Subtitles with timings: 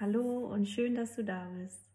[0.00, 1.86] Hallo und schön, dass du da bist.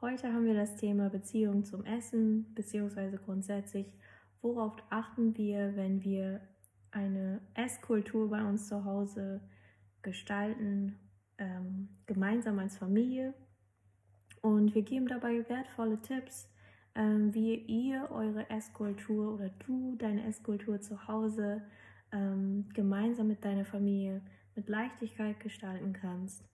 [0.00, 3.92] Heute haben wir das Thema Beziehung zum Essen, beziehungsweise grundsätzlich,
[4.40, 6.40] worauf achten wir, wenn wir
[6.90, 9.42] eine Esskultur bei uns zu Hause
[10.00, 10.98] gestalten,
[11.36, 13.34] ähm, gemeinsam als Familie.
[14.40, 16.48] Und wir geben dabei wertvolle Tipps,
[16.94, 21.60] ähm, wie ihr eure Esskultur oder du deine Esskultur zu Hause
[22.10, 24.22] ähm, gemeinsam mit deiner Familie
[24.54, 26.49] mit Leichtigkeit gestalten kannst.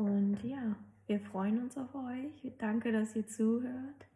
[0.00, 0.76] Und ja,
[1.08, 2.50] wir freuen uns auf euch.
[2.56, 4.06] Danke, dass ihr zuhört.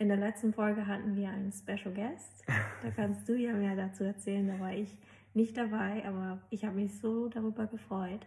[0.00, 2.44] In der letzten Folge hatten wir einen Special Guest.
[2.82, 4.48] Da kannst du ja mehr dazu erzählen.
[4.48, 4.98] Da war ich
[5.34, 8.26] nicht dabei, aber ich habe mich so darüber gefreut.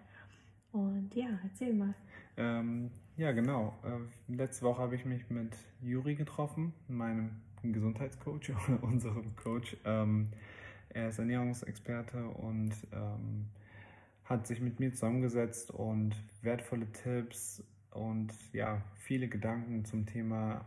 [0.71, 1.93] Und ja, erzähl mal.
[2.37, 3.73] Ähm, ja, genau.
[3.83, 9.75] Äh, letzte Woche habe ich mich mit Juri getroffen, meinem Gesundheitscoach oder unserem Coach.
[9.83, 10.29] Ähm,
[10.87, 13.47] er ist Ernährungsexperte und ähm,
[14.31, 20.65] hat sich mit mir zusammengesetzt und wertvolle Tipps und ja, viele Gedanken zum Thema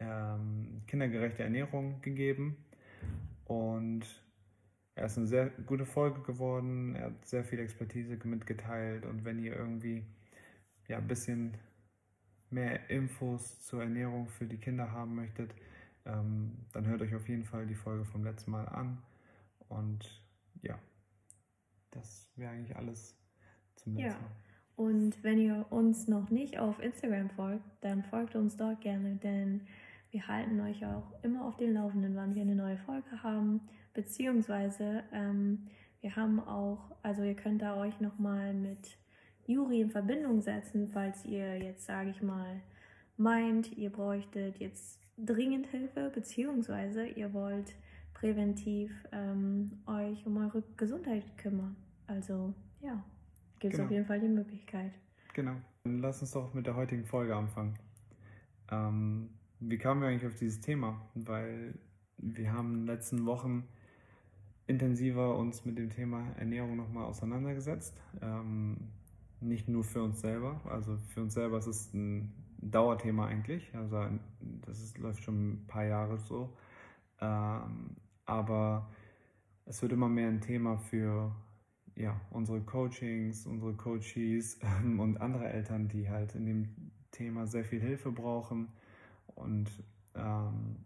[0.00, 2.56] ähm, kindergerechte Ernährung gegeben.
[3.44, 4.02] Und
[4.96, 6.96] er ist eine sehr gute Folge geworden.
[6.96, 9.06] Er hat sehr viel Expertise mitgeteilt.
[9.06, 10.04] Und wenn ihr irgendwie
[10.88, 11.56] ja, ein bisschen
[12.50, 15.54] mehr Infos zur Ernährung für die Kinder haben möchtet,
[16.04, 18.98] ähm, dann hört euch auf jeden Fall die Folge vom letzten Mal an.
[19.68, 20.22] Und
[20.62, 20.78] ja,
[21.94, 23.16] das wäre eigentlich alles
[23.76, 24.30] zum letzten ja.
[24.76, 29.62] Und wenn ihr uns noch nicht auf Instagram folgt, dann folgt uns dort gerne, denn
[30.10, 33.60] wir halten euch auch immer auf den Laufenden, wann wir eine neue Folge haben.
[33.94, 35.68] Beziehungsweise ähm,
[36.00, 38.98] wir haben auch, also ihr könnt da euch nochmal mit
[39.46, 42.60] Juri in Verbindung setzen, falls ihr jetzt, sage ich mal,
[43.16, 47.74] meint, ihr bräuchtet jetzt dringend Hilfe, beziehungsweise ihr wollt
[48.12, 51.76] präventiv ähm, euch um eure Gesundheit kümmern.
[52.06, 53.02] Also ja,
[53.58, 53.84] gibt es genau.
[53.84, 54.92] auf jeden Fall die Möglichkeit.
[55.34, 55.56] Genau.
[55.84, 57.74] Dann lass uns doch mit der heutigen Folge anfangen.
[58.70, 59.30] Ähm,
[59.60, 61.00] wie kamen wir eigentlich auf dieses Thema?
[61.14, 61.74] Weil
[62.18, 63.64] wir haben in den letzten Wochen
[64.66, 68.00] intensiver uns mit dem Thema Ernährung nochmal auseinandergesetzt.
[68.22, 68.92] Ähm,
[69.40, 73.74] nicht nur für uns selber, also für uns selber ist es ein Dauerthema eigentlich.
[73.74, 74.08] Also
[74.66, 76.56] das ist, läuft schon ein paar Jahre so.
[77.20, 78.90] Ähm, aber
[79.66, 81.34] es wird immer mehr ein Thema für
[81.96, 86.68] ja, unsere Coachings, unsere Coaches ähm, und andere Eltern, die halt in dem
[87.10, 88.68] Thema sehr viel Hilfe brauchen.
[89.34, 89.70] Und
[90.14, 90.76] ähm,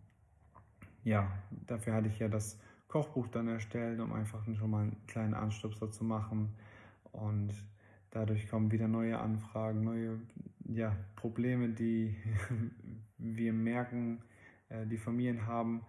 [1.04, 1.30] ja,
[1.66, 2.58] dafür hatte ich ja das
[2.88, 6.54] Kochbuch dann erstellt, um einfach schon mal einen kleinen Anstupser zu machen.
[7.12, 7.54] Und
[8.10, 10.20] dadurch kommen wieder neue Anfragen, neue
[10.66, 12.16] ja, Probleme, die
[13.18, 14.22] wir merken,
[14.68, 15.82] äh, die Familien haben.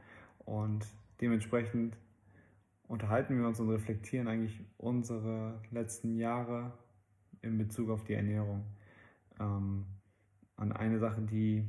[0.45, 0.85] Und
[1.21, 1.97] dementsprechend
[2.89, 6.73] unterhalten wir uns und reflektieren eigentlich unsere letzten Jahre
[7.41, 8.65] in Bezug auf die Ernährung.
[9.39, 9.85] Ähm,
[10.55, 11.65] an eine Sache, die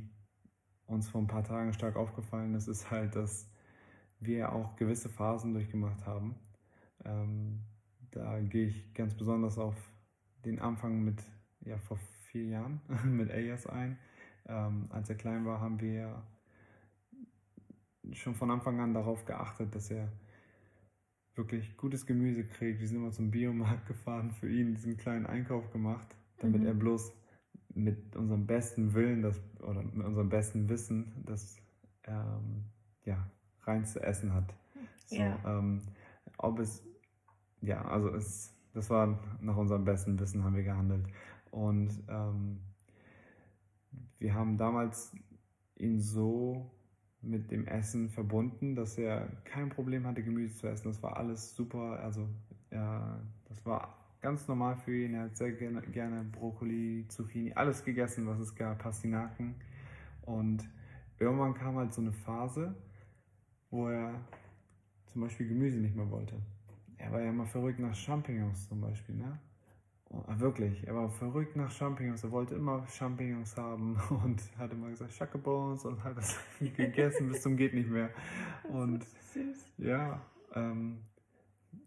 [0.87, 3.47] uns vor ein paar Tagen stark aufgefallen ist, ist halt, dass
[4.19, 6.35] wir auch gewisse Phasen durchgemacht haben.
[7.05, 7.61] Ähm,
[8.09, 9.75] da gehe ich ganz besonders auf
[10.43, 11.23] den Anfang mit,
[11.61, 11.97] ja, vor
[12.31, 13.99] vier Jahren mit Elias ein.
[14.47, 16.23] Ähm, als er klein war, haben wir
[18.11, 20.11] schon von Anfang an darauf geachtet, dass er
[21.41, 22.79] wirklich gutes Gemüse kriegt.
[22.79, 26.07] Wir sind immer zum Biomarkt gefahren, für ihn diesen kleinen Einkauf gemacht,
[26.37, 26.67] damit mhm.
[26.67, 27.13] er bloß
[27.73, 31.57] mit unserem besten Willen das, oder mit unserem besten Wissen das
[32.03, 32.65] ähm,
[33.05, 33.27] ja,
[33.63, 34.53] reinste Essen hat.
[35.07, 35.39] So, ja.
[35.45, 35.81] ähm,
[36.37, 36.83] ob es,
[37.61, 41.07] ja, also es, das war nach unserem besten Wissen haben wir gehandelt.
[41.49, 42.59] Und ähm,
[44.19, 45.15] wir haben damals
[45.75, 46.69] ihn so
[47.21, 50.87] mit dem Essen verbunden, dass er kein Problem hatte, Gemüse zu essen.
[50.87, 51.99] Das war alles super.
[52.03, 52.27] Also
[52.71, 55.13] ja, das war ganz normal für ihn.
[55.13, 59.55] Er hat sehr gerne, gerne Brokkoli, Zucchini, alles gegessen, was es gab, Pastinaken.
[60.23, 60.67] Und
[61.19, 62.75] irgendwann kam halt so eine Phase,
[63.69, 64.13] wo er
[65.05, 66.35] zum Beispiel Gemüse nicht mehr wollte.
[66.97, 69.39] Er war ja immer verrückt nach Champignons zum Beispiel, ne?
[70.13, 72.25] Oh, wirklich, er war verrückt nach Champignons.
[72.25, 77.41] Er wollte immer Champignons haben und hat immer gesagt Bones und hat das gegessen bis
[77.41, 78.09] zum geht nicht mehr.
[78.69, 79.05] Und
[79.77, 80.21] ja,
[80.53, 80.97] ähm,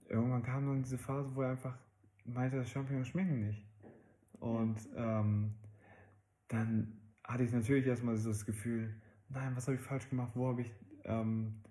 [0.08, 1.76] irgendwann kam dann diese Phase, wo er einfach
[2.24, 3.66] meinte, dass Champignons schmecken nicht.
[4.40, 5.54] Und ähm,
[6.48, 8.94] dann hatte ich natürlich erstmal so das Gefühl,
[9.28, 10.32] nein, was habe ich falsch gemacht?
[10.34, 10.72] Wo habe ich,
[11.04, 11.62] ähm,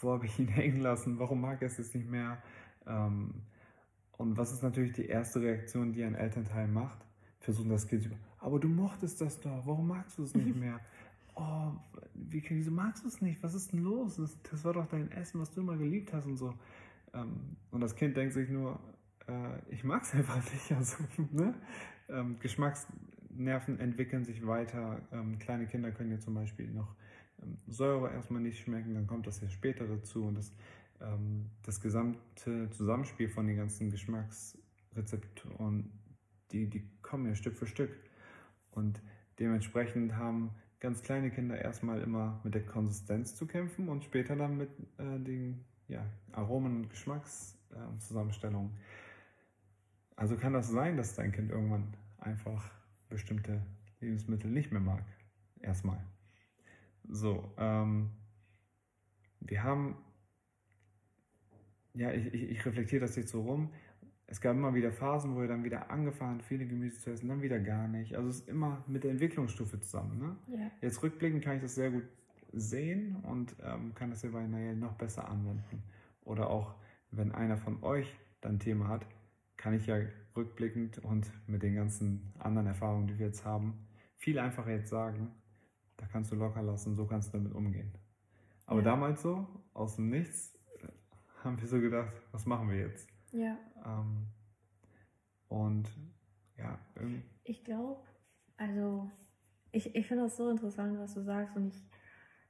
[0.00, 1.18] wo ich ihn hängen lassen?
[1.18, 2.40] Warum mag er es jetzt nicht mehr?
[2.86, 3.47] Ähm,
[4.18, 6.98] und was ist natürlich die erste Reaktion, die ein Elternteil macht?
[7.40, 8.10] Versuchen das Kind zu
[8.40, 10.78] aber du mochtest das doch, warum magst du es nicht mehr?
[11.38, 11.72] oh,
[12.14, 13.42] wie, wieso magst du es nicht?
[13.42, 14.16] Was ist denn los?
[14.16, 16.54] Das, das, war doch dein Essen, was du immer geliebt hast und so.
[17.14, 18.78] Ähm, und das Kind denkt sich nur,
[19.28, 20.72] äh, ich mag es einfach nicht.
[20.72, 20.96] Also,
[21.32, 21.54] ne?
[22.08, 22.86] ähm, Geschmacks,
[23.30, 25.00] Nerven entwickeln sich weiter.
[25.12, 26.94] Ähm, kleine Kinder können ja zum Beispiel noch
[27.42, 30.52] ähm, Säure erstmal nicht schmecken, dann kommt das ja später dazu und das,
[31.00, 35.92] ähm, das gesamte Zusammenspiel von den ganzen Geschmacksrezeptoren,
[36.52, 37.90] die, die kommen ja Stück für Stück.
[38.70, 39.02] Und
[39.38, 44.56] dementsprechend haben ganz kleine Kinder erstmal immer mit der Konsistenz zu kämpfen und später dann
[44.56, 48.76] mit äh, den ja, Aromen- und Geschmackszusammenstellungen.
[50.16, 52.70] Also kann das sein, dass dein Kind irgendwann einfach
[53.08, 53.62] bestimmte
[54.00, 55.04] Lebensmittel nicht mehr mag.
[55.60, 56.04] Erstmal.
[57.08, 58.10] So, ähm,
[59.40, 59.96] wir haben,
[61.94, 63.70] ja, ich, ich, ich reflektiere das jetzt so rum.
[64.26, 67.40] Es gab immer wieder Phasen, wo wir dann wieder angefangen viele Gemüse zu essen, dann
[67.40, 68.14] wieder gar nicht.
[68.14, 70.18] Also es ist immer mit der Entwicklungsstufe zusammen.
[70.18, 70.36] Ne?
[70.58, 70.70] Ja.
[70.82, 72.04] Jetzt rückblickend kann ich das sehr gut
[72.52, 75.82] sehen und ähm, kann das ja bei Nael noch besser anwenden.
[76.24, 76.74] Oder auch,
[77.10, 79.06] wenn einer von euch dann ein Thema hat,
[79.56, 79.96] kann ich ja
[80.36, 83.86] rückblickend und mit den ganzen anderen Erfahrungen, die wir jetzt haben,
[84.16, 85.30] viel einfacher jetzt sagen,
[85.96, 87.92] da kannst du locker lassen, so kannst du damit umgehen.
[88.66, 88.84] Aber ja.
[88.84, 90.57] damals so, aus dem Nichts,
[91.44, 93.08] haben wir so gedacht, was machen wir jetzt?
[93.32, 93.56] Ja.
[93.84, 94.26] Ähm,
[95.48, 95.88] und
[96.56, 97.22] ja, irgendwie.
[97.44, 98.02] Ich glaube,
[98.56, 99.10] also
[99.72, 101.82] ich, ich finde das so interessant, was du sagst und ich,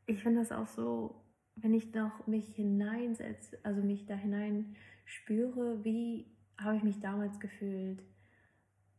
[0.07, 1.25] ich finde das auch so,
[1.57, 6.27] wenn ich noch mich hineinsetze, also mich da hinein spüre, wie
[6.57, 8.03] habe ich mich damals gefühlt,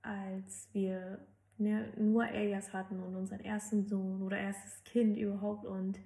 [0.01, 1.19] als wir
[1.57, 5.99] ne, nur Elias hatten und unseren ersten Sohn oder erstes Kind überhaupt und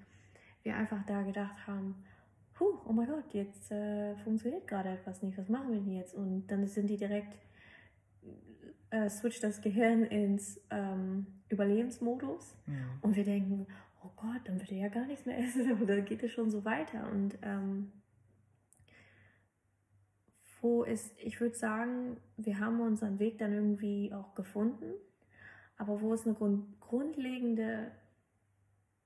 [0.64, 2.04] wir einfach da gedacht haben,
[2.54, 6.14] Puh, oh mein Gott, jetzt äh, funktioniert gerade etwas nicht, was machen wir denn jetzt?
[6.14, 7.38] Und dann sind die direkt,
[8.92, 12.56] äh, switcht das Gehirn ins ähm, Überlebensmodus.
[12.68, 12.74] Ja.
[13.02, 13.68] und wir denken,
[14.04, 15.72] oh Gott, dann wird er ja gar nichts mehr essen.
[15.82, 17.10] Oder geht es schon so weiter.
[17.12, 17.92] Und ähm,
[20.62, 24.94] wo ist, ich würde sagen, wir haben unseren Weg dann irgendwie auch gefunden,
[25.78, 27.92] aber wo es eine grund, grundlegende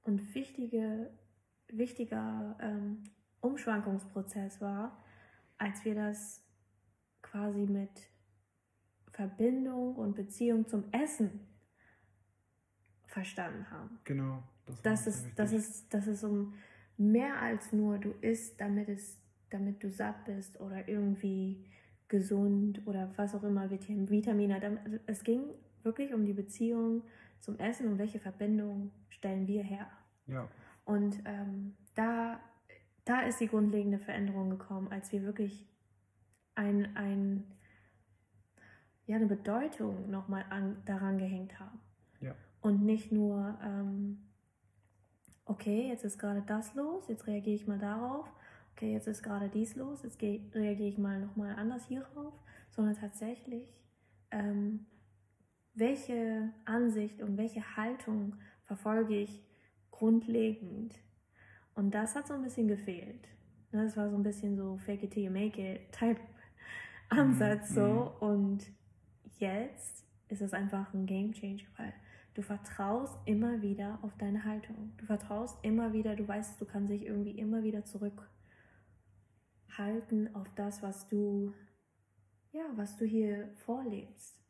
[0.03, 1.09] und wichtige,
[1.69, 3.03] wichtiger ähm,
[3.41, 5.03] Umschwankungsprozess war,
[5.57, 6.43] als wir das
[7.21, 8.09] quasi mit
[9.11, 11.47] Verbindung und Beziehung zum Essen
[13.05, 13.99] verstanden haben.
[14.03, 14.43] Genau.
[14.65, 16.53] Das, das ist, das ist, das ist um
[16.97, 19.17] mehr als nur du isst, damit es
[19.49, 21.65] damit du satt bist oder irgendwie
[22.07, 25.01] gesund oder was auch immer, Vitamine.
[25.05, 25.43] Es ging
[25.83, 27.03] wirklich um die Beziehung
[27.39, 29.87] zum Essen und welche Verbindung stellen wir her.
[30.27, 30.47] Ja.
[30.85, 32.39] Und ähm, da,
[33.09, 35.67] da ist die grundlegende Veränderung gekommen, als wir wirklich
[36.55, 37.43] ein, ein,
[39.05, 41.79] ja, eine Bedeutung nochmal an, daran gehängt haben.
[42.21, 42.35] Ja.
[42.61, 44.19] Und nicht nur, ähm,
[45.45, 48.27] okay, jetzt ist gerade das los, jetzt reagiere ich mal darauf
[48.77, 52.33] okay, jetzt ist gerade dies los, jetzt reagiere ich mal nochmal anders hierauf,
[52.69, 53.75] sondern tatsächlich,
[54.29, 54.85] ähm,
[55.73, 59.43] welche Ansicht und welche Haltung verfolge ich
[59.89, 60.93] grundlegend.
[61.77, 63.27] Und das hat so ein bisschen gefehlt.
[63.71, 66.19] Ne, das war so ein bisschen so fake it till you make it Type
[67.09, 67.75] Ansatz mhm.
[67.75, 68.17] so.
[68.19, 68.65] Und
[69.37, 71.93] jetzt ist es einfach ein Game Changer, weil
[72.33, 74.93] du vertraust immer wieder auf deine Haltung.
[74.97, 78.27] Du vertraust immer wieder, du weißt, du kannst dich irgendwie immer wieder zurück
[79.77, 81.53] halten auf das, was du,
[82.53, 84.43] ja, was du hier vorlebst.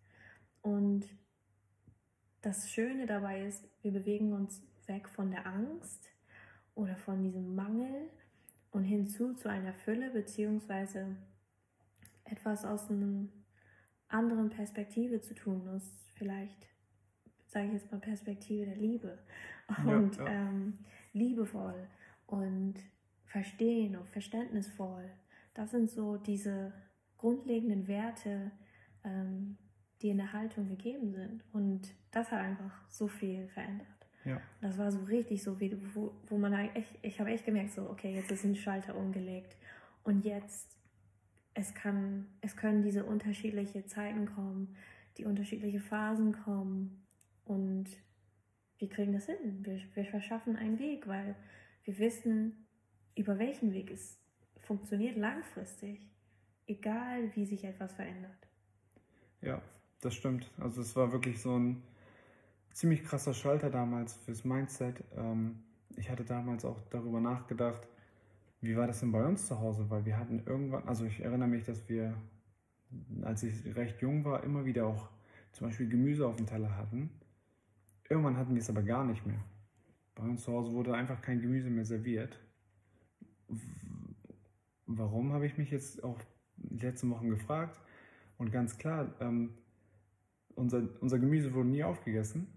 [0.62, 1.06] Und
[2.40, 6.10] das Schöne dabei ist, wir bewegen uns weg von der Angst
[6.78, 8.10] oder von diesem Mangel
[8.72, 11.18] und hinzu zu einer Fülle beziehungsweise
[12.24, 13.28] etwas aus einer
[14.08, 16.12] anderen Perspektive zu tun ist.
[16.16, 16.68] Vielleicht
[17.48, 19.18] sage ich jetzt mal Perspektive der Liebe
[19.86, 20.32] und ja, ja.
[20.32, 20.80] Ähm,
[21.14, 21.88] liebevoll
[22.28, 22.76] und
[23.26, 25.10] verstehen und verständnisvoll.
[25.54, 26.74] Das sind so diese
[27.18, 28.52] grundlegenden Werte,
[29.04, 29.58] ähm,
[30.02, 31.44] die in der Haltung gegeben sind.
[31.52, 33.97] Und das hat einfach so viel verändert.
[34.28, 34.42] Ja.
[34.62, 37.90] Das war so richtig so, wie, wo, wo man echt, ich habe echt gemerkt, so,
[37.90, 39.56] okay, jetzt ist ein Schalter umgelegt.
[40.04, 40.78] Und jetzt,
[41.54, 44.76] es kann, es können diese unterschiedlichen Zeiten kommen,
[45.18, 47.06] die unterschiedliche Phasen kommen.
[47.46, 47.86] Und
[48.80, 49.64] wir kriegen das hin.
[49.64, 51.36] Wir, wir verschaffen einen Weg, weil
[51.86, 52.68] wir wissen,
[53.16, 54.20] über welchen Weg es
[54.60, 56.10] funktioniert langfristig,
[56.68, 58.48] egal wie sich etwas verändert.
[59.42, 59.62] Ja,
[60.02, 60.52] das stimmt.
[60.58, 61.82] Also es war wirklich so ein
[62.78, 65.04] ziemlich krasser Schalter damals fürs Mindset.
[65.16, 65.64] Ähm,
[65.96, 67.88] ich hatte damals auch darüber nachgedacht,
[68.62, 69.90] wie war das denn bei uns zu Hause?
[69.90, 72.14] Weil wir hatten irgendwann, also ich erinnere mich, dass wir,
[73.24, 75.10] als ich recht jung war, immer wieder auch
[75.54, 77.10] zum Beispiel Gemüse auf dem Teller hatten.
[78.10, 79.44] Irgendwann hatten wir es aber gar nicht mehr.
[80.14, 82.40] Bei uns zu Hause wurde einfach kein Gemüse mehr serviert.
[84.86, 86.20] Warum habe ich mich jetzt auch
[86.58, 87.82] die letzten Wochen gefragt?
[88.38, 89.56] Und ganz klar, ähm,
[90.54, 92.54] unser, unser Gemüse wurde nie aufgegessen.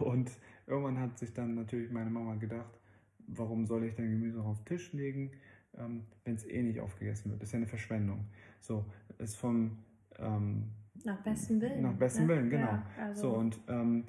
[0.00, 0.30] Und
[0.66, 2.78] irgendwann hat sich dann natürlich meine Mama gedacht,
[3.26, 5.32] warum soll ich denn Gemüse auf den Tisch legen,
[5.76, 7.42] ähm, wenn es eh nicht aufgegessen wird?
[7.42, 8.26] Das ist ja eine Verschwendung.
[8.60, 8.84] So,
[9.18, 9.78] ist von
[10.18, 10.64] ähm,
[11.04, 11.82] nach bestem Willen.
[11.82, 12.28] Nach bestem ne?
[12.34, 12.66] Willen, genau.
[12.72, 14.04] Ja, also, So, und ähm,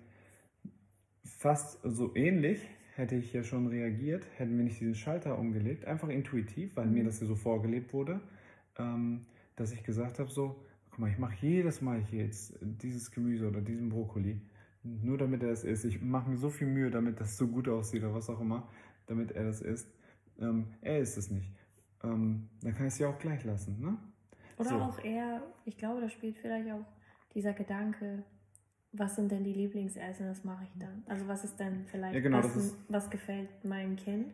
[1.24, 6.10] fast so ähnlich hätte ich ja schon reagiert, hätten wir nicht diesen Schalter umgelegt, einfach
[6.10, 6.94] intuitiv, weil Mhm.
[6.94, 8.20] mir das ja so vorgelebt wurde,
[8.78, 9.22] ähm,
[9.56, 13.48] dass ich gesagt habe, so, guck mal, ich mache jedes Mal hier jetzt dieses Gemüse
[13.48, 14.42] oder diesen Brokkoli,
[14.84, 15.86] nur damit er es isst.
[15.86, 18.68] Ich mache mir so viel Mühe, damit das so gut aussieht oder was auch immer,
[19.08, 19.92] damit er das isst.
[20.40, 21.52] Ähm, er isst es nicht.
[22.04, 23.98] Ähm, dann kann ich es ja auch gleich lassen, ne?
[24.58, 24.76] Oder so.
[24.76, 26.86] auch eher, ich glaube, da spielt vielleicht auch
[27.34, 28.24] dieser Gedanke,
[28.92, 31.04] was sind denn die Lieblingsessen, das mache ich dann.
[31.08, 34.34] Also was ist denn vielleicht, Ja, genau, was, was gefällt meinem Kind?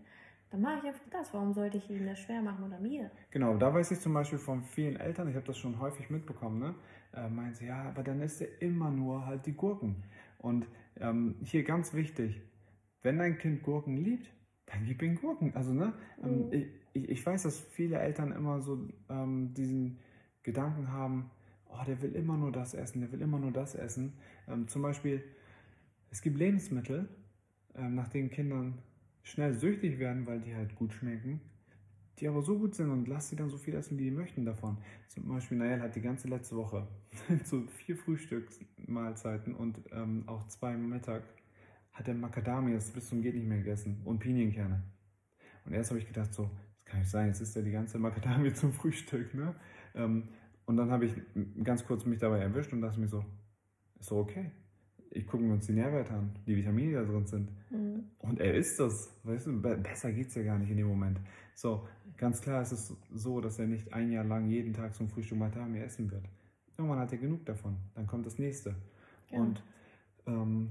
[0.52, 1.34] Dann mache ich einfach das.
[1.34, 3.12] Warum sollte ich ihm das schwer machen oder mir?
[3.32, 6.60] Genau, da weiß ich zum Beispiel von vielen Eltern, ich habe das schon häufig mitbekommen,
[6.60, 6.76] ne?
[7.16, 10.04] äh, meinen sie, ja, aber dann isst er immer nur halt die Gurken.
[10.46, 12.40] Und ähm, hier ganz wichtig,
[13.02, 14.32] wenn dein Kind Gurken liebt,
[14.68, 15.56] dann gib ihm Gurken.
[15.56, 15.94] Also, ne?
[16.24, 16.54] Ähm, Mhm.
[16.54, 19.98] ich, ich, ich weiß, dass viele Eltern immer so ähm, diesen
[20.44, 21.32] Gedanken haben,
[21.68, 24.14] oh, der will immer nur das essen, der will immer nur das essen.
[24.48, 25.24] Ähm, zum Beispiel,
[26.12, 27.10] es gibt Lebensmittel,
[27.74, 28.78] ähm, nach denen Kindern
[29.24, 31.42] schnell süchtig werden, weil die halt gut schmecken,
[32.20, 34.46] die aber so gut sind und lass sie dann so viel essen, wie die möchten
[34.46, 34.78] davon.
[35.08, 36.88] Zum Beispiel, Nael hat die ganze letzte Woche
[37.44, 41.24] so vier Frühstücksmahlzeiten und ähm, auch zwei Mittag
[41.92, 44.84] hat er Macadamias bis zum geht nicht mehr gegessen und Pinienkerne.
[45.66, 47.98] Und erst habe ich gedacht so, das kann nicht sein, jetzt ist er die ganze
[48.00, 49.56] Macadamia zum Frühstück, ne?
[49.96, 50.30] Ähm,
[50.66, 51.14] und dann habe ich
[51.64, 53.24] ganz kurz mich dabei erwischt und dachte mir so,
[54.00, 54.52] ist doch okay.
[55.12, 57.52] Ich gucke mir uns die Nährwerte an, die Vitamine, die da drin sind.
[57.70, 58.04] Mhm.
[58.18, 59.16] Und er ist das.
[59.24, 61.20] Weißt du, be- besser geht es ja gar nicht in dem Moment.
[61.54, 65.10] So, ganz klar ist es so, dass er nicht ein Jahr lang jeden Tag zum
[65.10, 66.26] Frühstück Matami essen wird.
[66.78, 67.78] Irgendwann hat er genug davon.
[67.94, 68.76] Dann kommt das nächste.
[69.30, 69.44] Genau.
[69.44, 69.64] Und
[70.28, 70.70] ähm,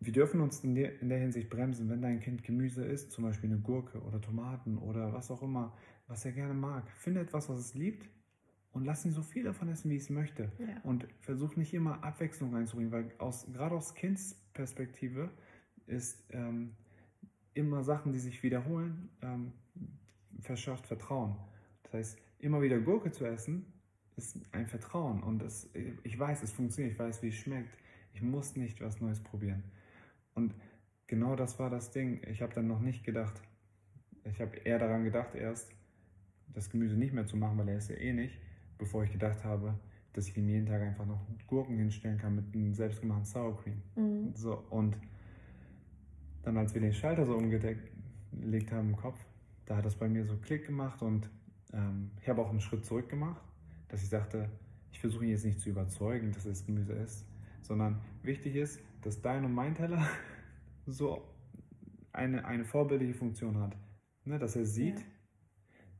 [0.00, 3.24] wir dürfen uns in der, in der Hinsicht bremsen, wenn dein Kind Gemüse isst, zum
[3.24, 6.88] Beispiel eine Gurke oder Tomaten oder was auch immer, was er gerne mag.
[6.90, 8.08] Finde etwas, was es liebt
[8.72, 10.52] und lass ihn so viel davon essen, wie es möchte.
[10.58, 10.80] Ja.
[10.84, 15.30] Und versuch nicht immer Abwechslung reinzubringen, weil aus, gerade aus Kindsperspektive
[15.86, 16.76] ist ähm,
[17.54, 19.52] immer Sachen, die sich wiederholen, ähm,
[20.42, 21.36] verschafft Vertrauen.
[21.84, 23.66] Das heißt, immer wieder Gurke zu essen,
[24.16, 25.22] ist ein Vertrauen.
[25.22, 25.70] Und es,
[26.02, 27.76] ich weiß, es funktioniert, ich weiß, wie es schmeckt.
[28.12, 29.62] Ich muss nicht was Neues probieren.
[30.34, 30.54] Und
[31.06, 32.20] genau das war das Ding.
[32.28, 33.40] Ich habe dann noch nicht gedacht,
[34.24, 35.72] ich habe eher daran gedacht, erst
[36.52, 38.38] das Gemüse nicht mehr zu machen, weil er ist ja eh nicht,
[38.78, 39.78] bevor ich gedacht habe,
[40.12, 43.82] dass ich ihm jeden Tag einfach noch Gurken hinstellen kann mit einem selbstgemachten Sour Cream.
[43.94, 44.34] Mhm.
[44.34, 44.96] So, und
[46.42, 49.18] dann, als wir den Schalter so umgelegt haben im Kopf,
[49.68, 51.30] da hat das bei mir so Klick gemacht und
[51.74, 53.42] ähm, ich habe auch einen Schritt zurück gemacht,
[53.88, 54.48] dass ich sagte,
[54.90, 57.26] ich versuche ihn jetzt nicht zu überzeugen, dass es Gemüse ist,
[57.60, 60.08] sondern wichtig ist, dass dein und mein Teller
[60.86, 61.22] so
[62.12, 63.76] eine, eine vorbildliche Funktion hat.
[64.24, 65.04] Ne, dass er sieht, Ja.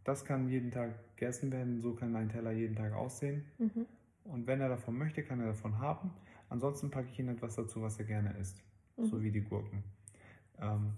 [0.04, 3.44] das kann jeden Tag gegessen werden, so kann mein Teller jeden Tag aussehen.
[3.58, 3.86] Mhm.
[4.24, 6.10] Und wenn er davon möchte, kann er davon haben.
[6.48, 8.62] Ansonsten packe ich ihm etwas dazu, was er gerne isst.
[8.96, 9.04] Mhm.
[9.04, 9.84] So wie die Gurken.
[10.58, 10.94] Ähm,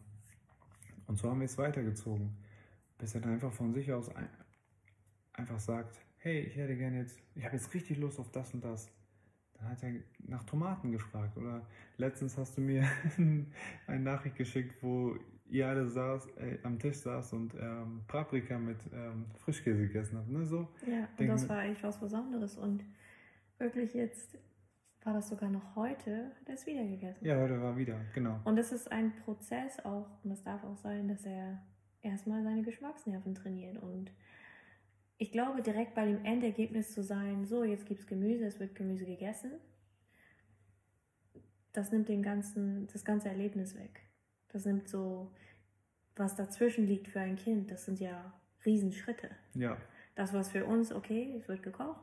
[1.06, 2.36] und so haben wir es weitergezogen.
[3.00, 4.28] Bis er dann einfach von sich aus ein,
[5.32, 8.62] einfach sagt, hey, ich hätte gerne jetzt, ich habe jetzt richtig Lust auf das und
[8.62, 8.90] das.
[9.54, 11.36] Dann hat er nach Tomaten gefragt.
[11.36, 11.66] Oder
[11.96, 15.16] letztens hast du mir eine Nachricht geschickt, wo
[15.48, 20.28] ihr alle saß, äh, am Tisch saß und ähm, Paprika mit ähm, Frischkäse gegessen habt.
[20.28, 20.44] Ne?
[20.44, 22.56] So, Ja, und das war echt was Besonderes.
[22.56, 22.84] Und
[23.58, 24.38] wirklich jetzt
[25.02, 27.24] war das sogar noch heute, hat er es wieder gegessen.
[27.24, 28.38] ja, heute war wieder, genau.
[28.44, 31.62] Und es ist ein Prozess auch, und es darf auch sein, dass er
[32.02, 33.78] erstmal seine Geschmacksnerven trainiert.
[33.78, 34.10] Und
[35.18, 38.74] ich glaube, direkt bei dem Endergebnis zu sein, so, jetzt gibt es Gemüse, es wird
[38.74, 39.52] Gemüse gegessen,
[41.72, 44.00] das nimmt den ganzen, das ganze Erlebnis weg.
[44.48, 45.32] Das nimmt so,
[46.16, 48.32] was dazwischen liegt für ein Kind, das sind ja
[48.64, 49.30] Riesenschritte.
[49.54, 49.76] Ja,
[50.14, 52.02] Das, was für uns, okay, es wird gekocht,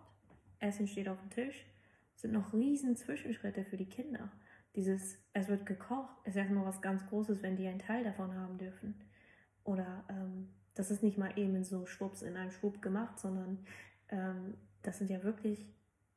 [0.60, 1.66] Essen steht auf dem Tisch,
[2.16, 4.32] sind noch riesen Zwischenschritte für die Kinder.
[4.76, 8.58] Dieses, es wird gekocht, ist erstmal was ganz Großes, wenn die einen Teil davon haben
[8.58, 8.96] dürfen.
[9.68, 13.60] Oder ähm, das ist nicht mal eben so schwupps in einem Schwupp gemacht, sondern
[14.10, 15.68] ähm, das sind ja wirklich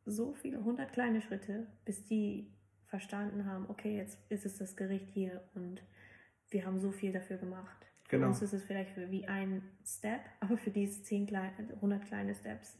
[0.07, 2.53] so viele hundert kleine Schritte, bis die
[2.87, 5.83] verstanden haben, okay, jetzt ist es das Gericht hier und
[6.51, 7.87] wir haben so viel dafür gemacht.
[8.05, 8.29] Für Genau.
[8.29, 11.53] uns ist es vielleicht für wie ein Step, aber für die ist es 10 kleine,
[11.75, 12.79] 100 kleine Steps.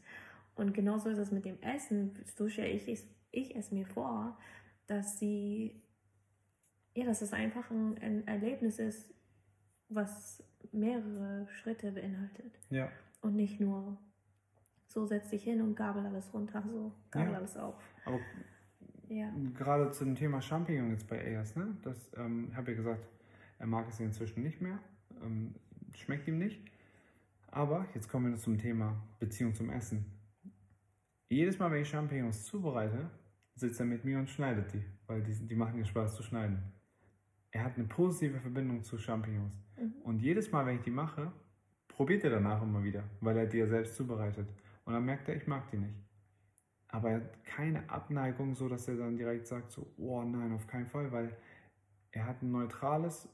[0.55, 2.17] Und genauso ist es mit dem Essen.
[2.37, 4.37] So stelle ich, ich, ich es mir vor,
[4.87, 5.81] dass sie,
[6.95, 9.13] ja, dass es einfach ein, ein Erlebnis ist,
[9.93, 12.59] was mehrere Schritte beinhaltet.
[12.69, 12.89] ja.
[13.21, 13.97] Und nicht nur
[14.87, 17.37] so setz dich hin und gabel alles runter, so gabel Ja.
[17.37, 17.75] alles auf.
[18.05, 18.19] Aber
[19.09, 19.31] Ja.
[19.53, 21.77] Gerade zu dem Thema Champignon jetzt bei Ayers, ne?
[21.83, 23.05] Das ähm, habe ich gesagt,
[23.59, 24.79] er mag es inzwischen nicht mehr,
[25.23, 25.53] ähm,
[25.93, 26.61] schmeckt ihm nicht.
[27.47, 30.05] Aber jetzt kommen wir zum Thema Beziehung zum Essen.
[31.29, 33.09] Jedes Mal, wenn ich Champignons zubereite,
[33.55, 36.63] sitzt er mit mir und schneidet die, weil die, die machen mir Spaß zu schneiden.
[37.51, 39.53] Er hat eine positive Verbindung zu Champignons.
[39.77, 39.93] Mhm.
[40.03, 41.31] Und jedes Mal, wenn ich die mache,
[41.87, 44.47] probiert er danach immer wieder, weil er die ja selbst zubereitet.
[44.85, 45.95] Und dann merkt er, ich mag die nicht.
[46.87, 50.67] Aber er hat keine Abneigung, so dass er dann direkt sagt, so, oh nein, auf
[50.67, 51.35] keinen Fall, weil
[52.11, 53.29] er hat ein neutrales,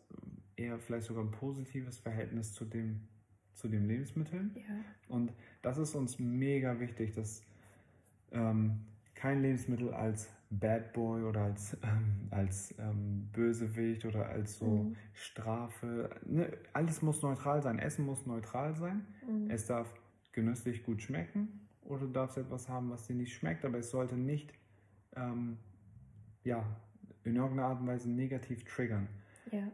[0.55, 3.07] eher vielleicht sogar ein positives Verhältnis zu dem,
[3.53, 4.55] zu den Lebensmitteln.
[4.55, 4.83] Ja.
[5.07, 7.43] Und das ist uns mega wichtig, dass
[8.31, 14.65] ähm, kein Lebensmittel als Bad Boy oder als, ähm, als ähm, Bösewicht oder als so
[14.65, 14.95] Mhm.
[15.13, 16.09] Strafe.
[16.25, 16.57] Ne?
[16.73, 17.79] Alles muss neutral sein.
[17.79, 19.05] Essen muss neutral sein.
[19.27, 19.49] Mhm.
[19.49, 19.93] Es darf
[20.31, 24.15] genüsslich gut schmecken oder du darfst etwas haben, was dir nicht schmeckt, aber es sollte
[24.15, 24.53] nicht
[25.15, 25.57] ähm,
[26.43, 26.63] ja,
[27.23, 29.07] in irgendeiner Art und Weise negativ triggern.
[29.51, 29.71] Ja.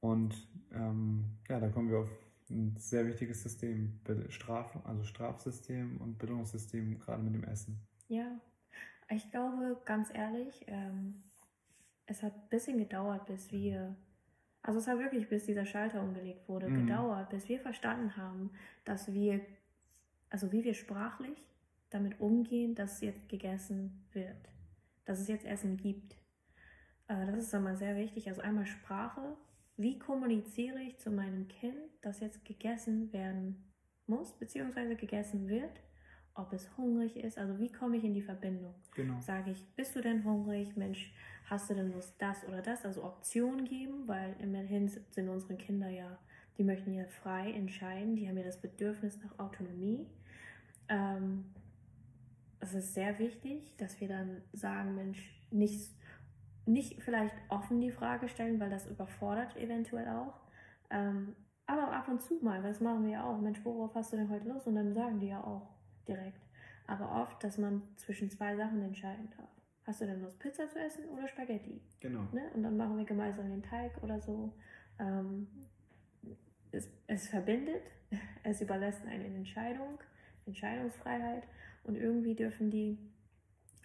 [0.00, 2.10] Und ähm, ja, da kommen wir auf
[2.50, 7.80] ein sehr wichtiges System, Straf, also Strafsystem und Belohnungssystem, gerade mit dem Essen.
[8.08, 8.38] Ja,
[9.10, 11.22] ich glaube, ganz ehrlich, ähm,
[12.06, 13.96] es hat ein bisschen gedauert, bis wir,
[14.62, 16.86] also es hat wirklich, bis dieser Schalter umgelegt wurde, Mhm.
[16.86, 18.50] gedauert, bis wir verstanden haben,
[18.84, 19.40] dass wir,
[20.30, 21.44] also wie wir sprachlich
[21.90, 24.50] damit umgehen, dass jetzt gegessen wird,
[25.04, 26.16] dass es jetzt Essen gibt.
[27.08, 28.28] Äh, das ist einmal sehr wichtig.
[28.28, 29.36] Also einmal Sprache.
[29.76, 33.72] Wie kommuniziere ich zu meinem Kind, dass jetzt gegessen werden
[34.06, 35.80] muss, beziehungsweise gegessen wird?
[36.34, 38.74] Ob es hungrig ist, also wie komme ich in die Verbindung?
[38.94, 39.20] Genau.
[39.20, 40.76] Sage ich, bist du denn hungrig?
[40.76, 41.12] Mensch,
[41.46, 42.84] hast du denn Lust, das oder das?
[42.84, 46.18] Also Optionen geben, weil immerhin sind unsere Kinder ja,
[46.58, 50.06] die möchten ja frei entscheiden, die haben ja das Bedürfnis nach Autonomie.
[50.88, 51.44] Ähm,
[52.60, 55.90] es ist sehr wichtig, dass wir dann sagen, Mensch, nicht,
[56.66, 60.40] nicht vielleicht offen die Frage stellen, weil das überfordert eventuell auch.
[60.90, 63.40] Ähm, aber ab und zu mal, weil das machen wir ja auch.
[63.40, 64.66] Mensch, worauf hast du denn heute Lust?
[64.66, 65.73] Und dann sagen die ja auch
[66.08, 66.40] direkt.
[66.86, 69.48] Aber oft, dass man zwischen zwei Sachen entscheiden darf.
[69.86, 71.80] Hast du denn Lust, Pizza zu essen oder Spaghetti?
[72.00, 72.22] Genau.
[72.32, 72.50] Ne?
[72.54, 74.52] Und dann machen wir gemeinsam den Teig oder so.
[74.98, 75.46] Ähm,
[76.72, 77.82] es, es verbindet,
[78.42, 79.98] es überlässt eine Entscheidung,
[80.46, 81.44] Entscheidungsfreiheit
[81.84, 82.98] und irgendwie dürfen die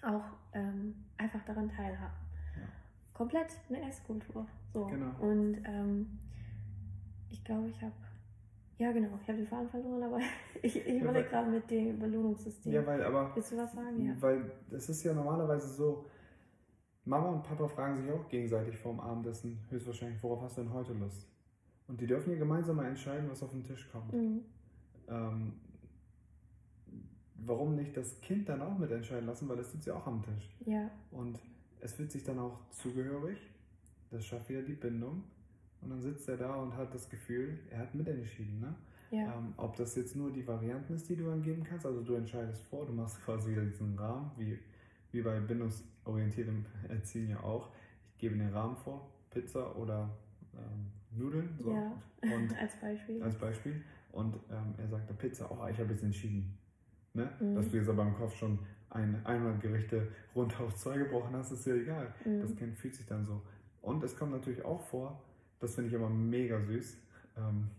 [0.01, 2.15] auch ähm, einfach daran teilhaben.
[2.55, 2.67] Ja.
[3.13, 4.47] Komplett eine Esskultur.
[4.73, 4.85] So.
[4.85, 5.11] Genau.
[5.19, 6.19] Und ähm,
[7.29, 7.93] ich glaube, ich habe,
[8.79, 10.19] ja genau, ich habe den Faden verloren, aber
[10.61, 12.71] ich, ich Ja, gerade mit dem Belohnungssystem.
[12.71, 14.05] Ja, weil aber Willst du was sagen?
[14.05, 14.15] Ja.
[14.19, 16.05] Weil es ist ja normalerweise so,
[17.05, 20.93] Mama und Papa fragen sich auch gegenseitig vorm Abendessen höchstwahrscheinlich, worauf hast du denn heute
[20.93, 21.27] Lust?
[21.87, 24.13] Und die dürfen ja gemeinsam mal entscheiden, was auf den Tisch kommt.
[24.13, 24.45] Mhm.
[25.09, 25.53] Ähm,
[27.35, 30.49] warum nicht das Kind dann auch mitentscheiden lassen, weil das sitzt ja auch am Tisch.
[30.65, 31.39] Ja, Und
[31.81, 33.39] es fühlt sich dann auch zugehörig,
[34.11, 35.23] das schafft wieder die Bindung.
[35.81, 38.59] Und dann sitzt er da und hat das Gefühl, er hat mitentschieden.
[38.59, 38.75] Ne?
[39.11, 42.15] ja, Ähm, ob das jetzt nur die Varianten ist, die du angeben kannst, also du
[42.15, 44.59] entscheidest vor, du machst quasi wieder diesen Rahmen, wie,
[45.11, 47.69] wie bei bindungsorientiertem Erziehen ja auch.
[48.13, 50.09] Ich gebe den Rahmen vor, Pizza oder
[50.53, 51.71] ähm, Nudeln, so.
[51.71, 51.91] Ja.
[52.21, 53.23] Und als Beispiel.
[53.23, 53.81] als Beispiel.
[54.11, 56.57] Und ähm, er sagt, Pizza, oh, ich habe jetzt entschieden.
[57.13, 57.29] Ne?
[57.39, 57.55] Mhm.
[57.55, 61.51] Dass du jetzt aber im Kopf schon ein, einmal Gerichte runter auf zwei gebrochen hast,
[61.51, 62.13] ist ja egal.
[62.25, 62.41] Mhm.
[62.41, 63.41] Das Kind fühlt sich dann so.
[63.81, 65.21] Und es kommt natürlich auch vor,
[65.59, 66.97] das finde ich immer mega süß,
[67.37, 67.69] ähm,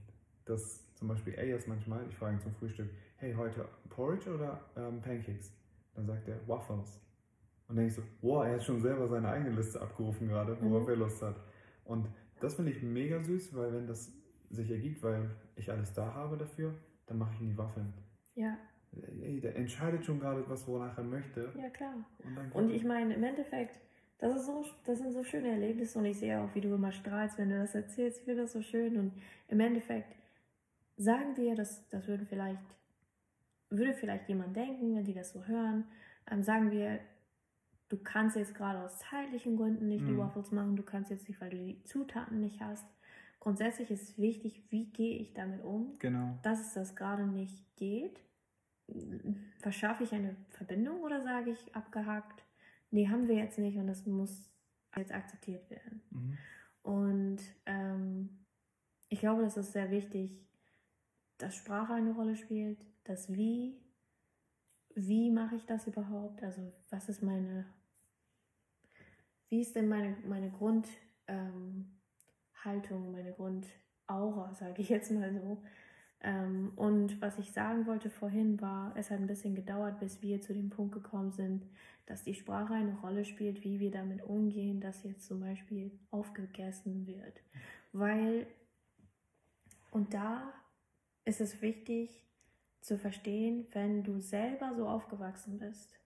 [0.45, 5.01] dass zum Beispiel Ayers manchmal, ich frage ihn zum Frühstück, hey, heute Porridge oder ähm,
[5.01, 5.53] Pancakes?
[5.95, 7.01] Dann sagt er Waffles.
[7.69, 10.57] Und dann denke ich so, wow, er hat schon selber seine eigene Liste abgerufen gerade,
[10.61, 10.91] worauf Mhm.
[10.91, 11.37] er Lust hat.
[11.85, 12.09] Und
[12.41, 14.13] das finde ich mega süß, weil wenn das
[14.51, 16.75] sich ergibt, weil ich alles da habe dafür,
[17.07, 17.93] dann mache ich ihm die Waffeln.
[18.35, 18.57] Ja,
[19.23, 21.53] Ey, der entscheidet schon gerade was, wonach er möchte.
[21.57, 21.95] ja klar.
[22.25, 23.79] Und, Und ich meine, im Endeffekt,
[24.21, 26.93] das, ist so, das sind so schöne Erlebnisse und ich sehe auch, wie du immer
[26.93, 28.19] strahlst, wenn du das erzählst.
[28.19, 28.97] Ich finde das so schön.
[28.99, 29.13] Und
[29.49, 30.15] im Endeffekt
[30.97, 32.61] sagen wir, das, das würden vielleicht,
[33.71, 35.85] würde vielleicht jemand denken, wenn die das so hören,
[36.31, 37.01] ähm, sagen wir,
[37.89, 40.19] du kannst jetzt gerade aus zeitlichen Gründen nicht die Mhm.
[40.19, 42.85] Waffles machen, du kannst jetzt nicht, weil du die Zutaten nicht hast.
[43.41, 46.39] Grundsätzlich ist wichtig, wie gehe ich damit um, Genau.
[46.43, 48.21] dass es das gerade nicht geht.
[49.61, 52.43] Verschaffe ich eine Verbindung oder sage ich abgehakt,
[52.91, 54.51] nee, haben wir jetzt nicht und das muss
[54.97, 56.03] jetzt akzeptiert werden.
[56.11, 56.39] Mhm.
[56.83, 58.47] Und ähm,
[59.09, 60.47] ich glaube, das ist sehr wichtig,
[61.39, 63.81] dass Sprache eine Rolle spielt, das Wie,
[64.95, 66.43] wie mache ich das überhaupt?
[66.43, 67.67] Also was ist meine,
[69.49, 75.63] wie ist denn meine, meine Grundhaltung, ähm, meine Grundaura, sage ich jetzt mal so.
[76.23, 80.41] Ähm, und was ich sagen wollte vorhin war, es hat ein bisschen gedauert, bis wir
[80.41, 81.67] zu dem Punkt gekommen sind,
[82.07, 87.07] dass die Sprache eine Rolle spielt, wie wir damit umgehen, dass jetzt zum Beispiel aufgegessen
[87.07, 87.41] wird.
[87.93, 88.47] Weil,
[89.91, 90.53] und da
[91.25, 92.27] ist es wichtig
[92.81, 95.99] zu verstehen, wenn du selber so aufgewachsen bist,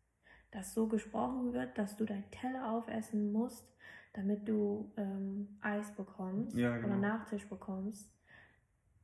[0.50, 3.66] dass so gesprochen wird, dass du deinen Teller aufessen musst,
[4.12, 6.88] damit du ähm, Eis bekommst Ja, genau.
[6.88, 8.13] oder Nachtisch bekommst,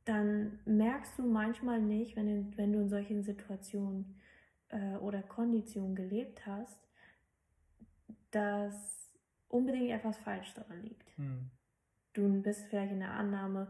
[0.05, 4.19] dann merkst du manchmal nicht, wenn, in, wenn du in solchen Situationen
[4.69, 6.79] äh, oder Konditionen gelebt hast,
[8.31, 9.11] dass
[9.49, 11.17] unbedingt etwas falsch daran liegt.
[11.17, 11.49] Hm.
[12.13, 13.67] Du bist vielleicht in der Annahme,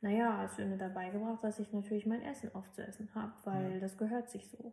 [0.00, 3.80] naja, hast du mir dabei gebracht, dass ich natürlich mein Essen aufzuessen habe, weil Ja.
[3.80, 4.72] das gehört sich so.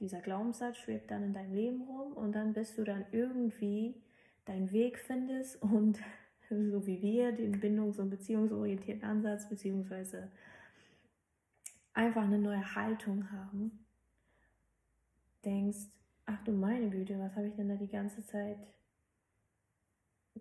[0.00, 3.94] Dieser Glaubenssatz schwebt dann in deinem Leben rum und dann bist du dann irgendwie
[4.46, 6.00] deinen Weg findest und
[6.50, 10.30] so wie wir den bindungs- und beziehungsorientierten Ansatz beziehungsweise
[11.94, 13.84] einfach eine neue Haltung haben,
[15.44, 15.86] denkst,
[16.26, 18.58] ach du meine Güte, was habe ich denn da die ganze Zeit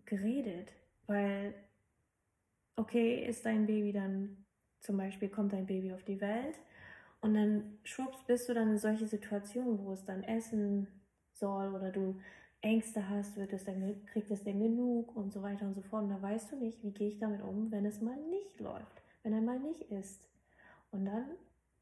[0.05, 0.73] geredet?
[1.07, 1.53] Weil,
[2.75, 4.45] okay, ist dein Baby dann,
[4.79, 6.59] zum Beispiel kommt dein Baby auf die Welt
[7.21, 10.87] und dann schwupps bist du dann in solche Situationen, wo es dann essen
[11.33, 12.19] soll oder du
[12.61, 16.03] Ängste hast, wird es dann, kriegt es denn genug und so weiter und so fort.
[16.03, 19.01] Und da weißt du nicht, wie gehe ich damit um, wenn es mal nicht läuft,
[19.23, 20.29] wenn er mal nicht isst.
[20.91, 21.25] Und dann,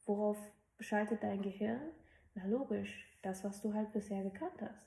[0.06, 0.38] worauf
[0.80, 1.82] schaltet dein Gehirn?
[2.36, 4.86] Na logisch, das, was du halt bisher gekannt hast.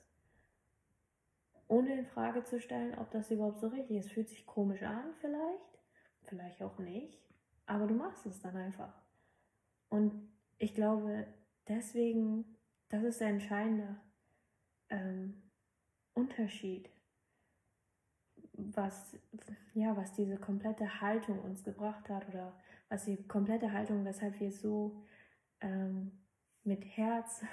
[1.67, 4.11] Ohne in Frage zu stellen, ob das überhaupt so richtig ist.
[4.11, 5.79] Fühlt sich komisch an, vielleicht,
[6.23, 7.19] vielleicht auch nicht,
[7.65, 8.93] aber du machst es dann einfach.
[9.89, 11.27] Und ich glaube,
[11.67, 12.45] deswegen,
[12.89, 13.97] das ist der entscheidende
[14.89, 15.40] ähm,
[16.13, 16.89] Unterschied,
[18.53, 19.17] was,
[19.73, 22.53] ja, was diese komplette Haltung uns gebracht hat oder
[22.89, 25.03] was die komplette Haltung, weshalb wir so
[25.61, 26.11] ähm,
[26.63, 27.43] mit Herz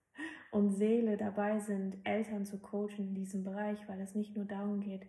[0.50, 4.80] und Seele dabei sind, Eltern zu coachen in diesem Bereich, weil es nicht nur darum
[4.80, 5.06] geht,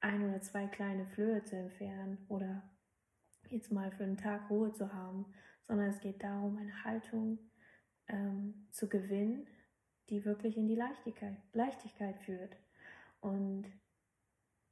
[0.00, 2.62] ein oder zwei kleine Flöhe zu entfernen oder
[3.48, 5.26] jetzt mal für einen Tag Ruhe zu haben,
[5.66, 7.38] sondern es geht darum, eine Haltung
[8.08, 9.46] ähm, zu gewinnen,
[10.10, 12.56] die wirklich in die Leichtigkeit, Leichtigkeit führt.
[13.20, 13.64] Und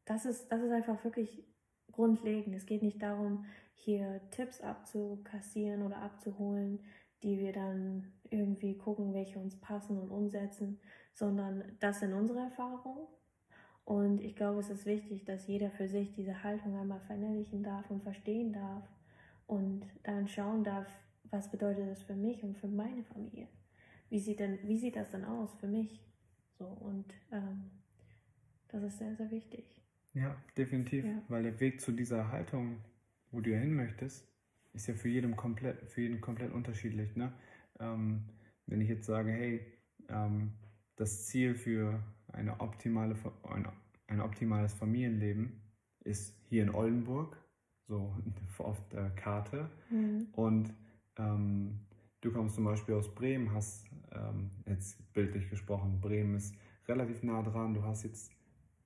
[0.04, 1.44] das ist, das ist einfach wirklich
[1.92, 2.54] grundlegend.
[2.54, 6.80] Es geht nicht darum, hier Tipps abzukassieren oder abzuholen,
[7.22, 10.80] die wir dann irgendwie gucken, welche uns passen und umsetzen,
[11.12, 13.06] sondern das sind unsere Erfahrungen.
[13.84, 17.90] Und ich glaube, es ist wichtig, dass jeder für sich diese Haltung einmal verinnerlichen darf
[17.90, 18.84] und verstehen darf
[19.46, 20.86] und dann schauen darf,
[21.30, 23.48] was bedeutet das für mich und für meine Familie.
[24.10, 26.00] Wie sieht, denn, wie sieht das denn aus für mich?
[26.58, 27.70] So, und ähm,
[28.68, 29.64] das ist sehr, sehr wichtig.
[30.14, 31.22] Ja, definitiv, Ja.
[31.28, 32.78] weil der Weg zu dieser Haltung,
[33.30, 34.26] wo du hin möchtest,
[34.72, 37.14] ist ja für jeden komplett, für jeden komplett unterschiedlich.
[37.16, 37.32] Ne?
[37.80, 38.24] Ähm,
[38.66, 39.60] wenn ich jetzt sage, hey,
[40.08, 40.52] ähm,
[40.96, 43.66] das Ziel für eine optimale, ein,
[44.08, 45.60] ein optimales Familienleben
[46.04, 47.36] ist hier in Oldenburg,
[47.86, 48.14] so
[48.58, 50.26] auf der Karte, Mhm.
[50.32, 50.74] und
[51.16, 51.80] ähm,
[52.20, 56.54] du kommst zum Beispiel aus Bremen, hast ähm, jetzt bildlich gesprochen, Bremen ist
[56.86, 57.74] relativ nah dran.
[57.74, 58.32] Du hast jetzt,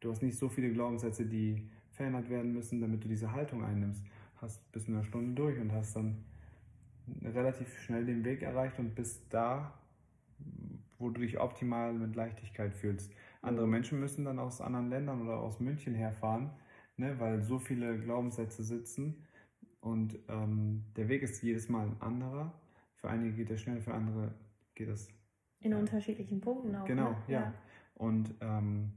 [0.00, 4.02] du hast nicht so viele Glaubenssätze, die verändert werden müssen, damit du diese Haltung einnimmst.
[4.36, 6.24] Hast bis in einer Stunde durch und hast dann
[7.22, 9.74] relativ schnell den Weg erreicht und bist da,
[10.98, 13.12] wo du dich optimal mit Leichtigkeit fühlst.
[13.40, 16.50] Andere Menschen müssen dann aus anderen Ländern oder aus München herfahren,
[16.96, 19.26] ne, weil so viele Glaubenssätze sitzen.
[19.80, 22.52] Und ähm, der Weg ist jedes Mal ein anderer.
[22.96, 24.32] Für einige geht er schnell, für andere
[24.84, 25.08] geht es.
[25.60, 25.78] In Ja.
[25.78, 26.84] unterschiedlichen Punkten auch.
[26.86, 27.16] Genau, ne?
[27.28, 27.54] ja.
[27.94, 28.92] Und ähm,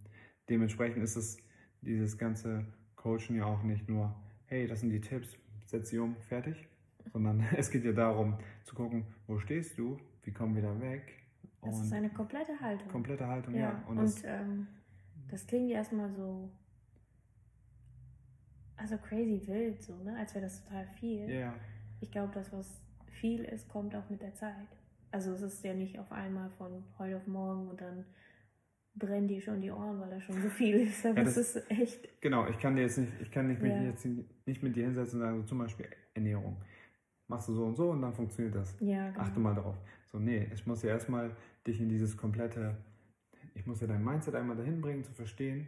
[0.50, 1.38] dementsprechend ist es
[1.82, 4.16] dieses ganze Coachen ja auch nicht nur,
[4.48, 6.68] hey, das sind die Tipps, setz sie um, fertig.
[7.14, 11.22] Sondern es geht ja darum zu gucken, wo stehst du, wie kommen wir da weg.
[11.62, 12.88] Das ist eine komplette Haltung.
[12.90, 13.62] komplette Haltung, ja.
[13.62, 14.68] ja, Und, und, das, ähm,
[15.30, 16.52] das klingt erstmal so,
[18.76, 20.16] also crazy wild, so, ne?
[20.18, 21.30] Als wäre das total viel.
[21.30, 21.54] ja,
[22.02, 24.68] Ich glaube, das, was viel ist, kommt auch mit der Zeit.
[25.16, 28.04] Also es ist ja nicht auf einmal von heute auf morgen und dann
[28.96, 31.06] brennen die schon die Ohren, weil da schon so viel ist.
[31.06, 33.62] Aber Ja, es das- ist echt, Genau, ich kann dir jetzt nicht, ich kann nicht
[33.62, 33.82] mit, Ja.
[33.84, 34.06] jetzt
[34.46, 36.58] nicht mit dir hinsetzen und sagen, so zum Beispiel Ernährung.
[37.30, 38.76] Machst du so und so und dann funktioniert das.
[38.82, 39.22] ja, genau.
[39.22, 39.78] Achte mal darauf.
[40.08, 41.34] So, nee, ich muss ja erstmal
[41.66, 42.76] dich in dieses komplette,
[43.54, 45.66] ich muss ja dein Mindset einmal dahin bringen, zu verstehen,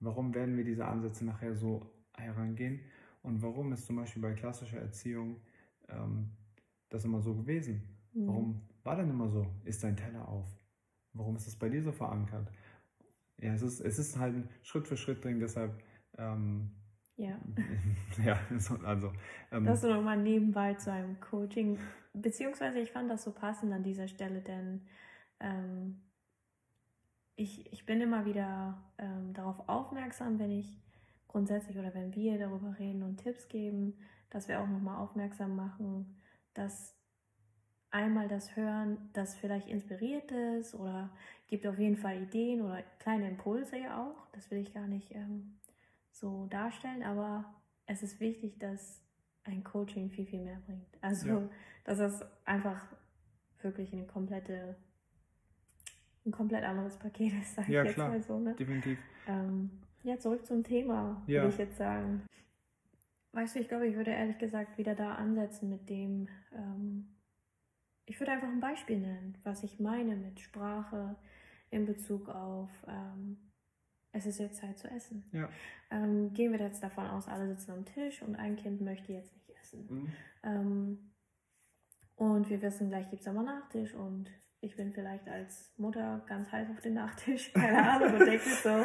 [0.00, 2.80] warum werden wir diese Ansätze nachher so herangehen
[3.22, 5.40] und warum ist zum Beispiel bei klassischer Erziehung
[5.88, 6.28] ähm,
[6.90, 7.80] das immer so gewesen.
[8.16, 8.26] Mhm.
[8.28, 9.46] Warum war denn immer so?
[9.64, 10.46] Ist dein Teller auf?
[11.12, 12.50] Warum ist das bei dir so verankert?
[13.38, 15.82] Ja, es ist, es ist halt ein Schritt für Schritt drin, deshalb
[16.16, 16.70] ähm,
[17.16, 17.38] Ja.
[18.24, 18.38] ja,
[18.84, 19.12] also.
[19.52, 21.78] Ähm, das so nochmal nebenbei zu einem Coaching.
[22.14, 24.86] Beziehungsweise ich fand das so passend an dieser Stelle, denn
[25.40, 26.00] ähm,
[27.34, 30.82] ich, ich bin immer wieder ähm, darauf aufmerksam, wenn ich
[31.28, 33.98] grundsätzlich oder wenn wir darüber reden und Tipps geben,
[34.30, 36.16] dass wir auch nochmal aufmerksam machen,
[36.54, 36.95] dass
[37.96, 41.10] einmal das Hören, das vielleicht inspiriert ist oder
[41.48, 44.26] gibt auf jeden Fall Ideen oder kleine Impulse ja auch.
[44.32, 45.56] Das will ich gar nicht ähm,
[46.10, 47.44] so darstellen, aber
[47.86, 49.02] es ist wichtig, dass
[49.44, 50.86] ein Coaching viel, viel mehr bringt.
[51.00, 51.48] Also, ja.
[51.84, 52.86] dass es einfach
[53.62, 54.76] wirklich eine komplette,
[56.26, 58.08] ein komplett anderes Paket ist, sag ja, ich jetzt klar.
[58.10, 58.38] mal so.
[58.38, 58.54] Ne?
[58.54, 58.98] Definitiv.
[59.26, 59.70] Ähm,
[60.02, 61.42] ja, zurück zum Thema, ja.
[61.42, 62.22] würde ich jetzt sagen.
[63.32, 67.15] Weißt du, ich glaube, ich würde ehrlich gesagt wieder da ansetzen mit dem, ähm,
[68.06, 71.16] ich würde einfach ein Beispiel nennen, was ich meine mit Sprache
[71.70, 73.38] in Bezug auf ähm,
[74.12, 75.28] es ist jetzt Zeit zu essen.
[75.32, 75.48] Ja.
[75.90, 79.34] Ähm, gehen wir jetzt davon aus, alle sitzen am Tisch und ein Kind möchte jetzt
[79.34, 79.86] nicht essen.
[79.88, 80.12] Mhm.
[80.42, 81.12] Ähm,
[82.14, 84.30] und wir wissen, gleich gibt es aber Nachtisch und
[84.66, 88.84] ich bin vielleicht als Mutter ganz heiß auf den Nachtisch, keine Ahnung, und denke so,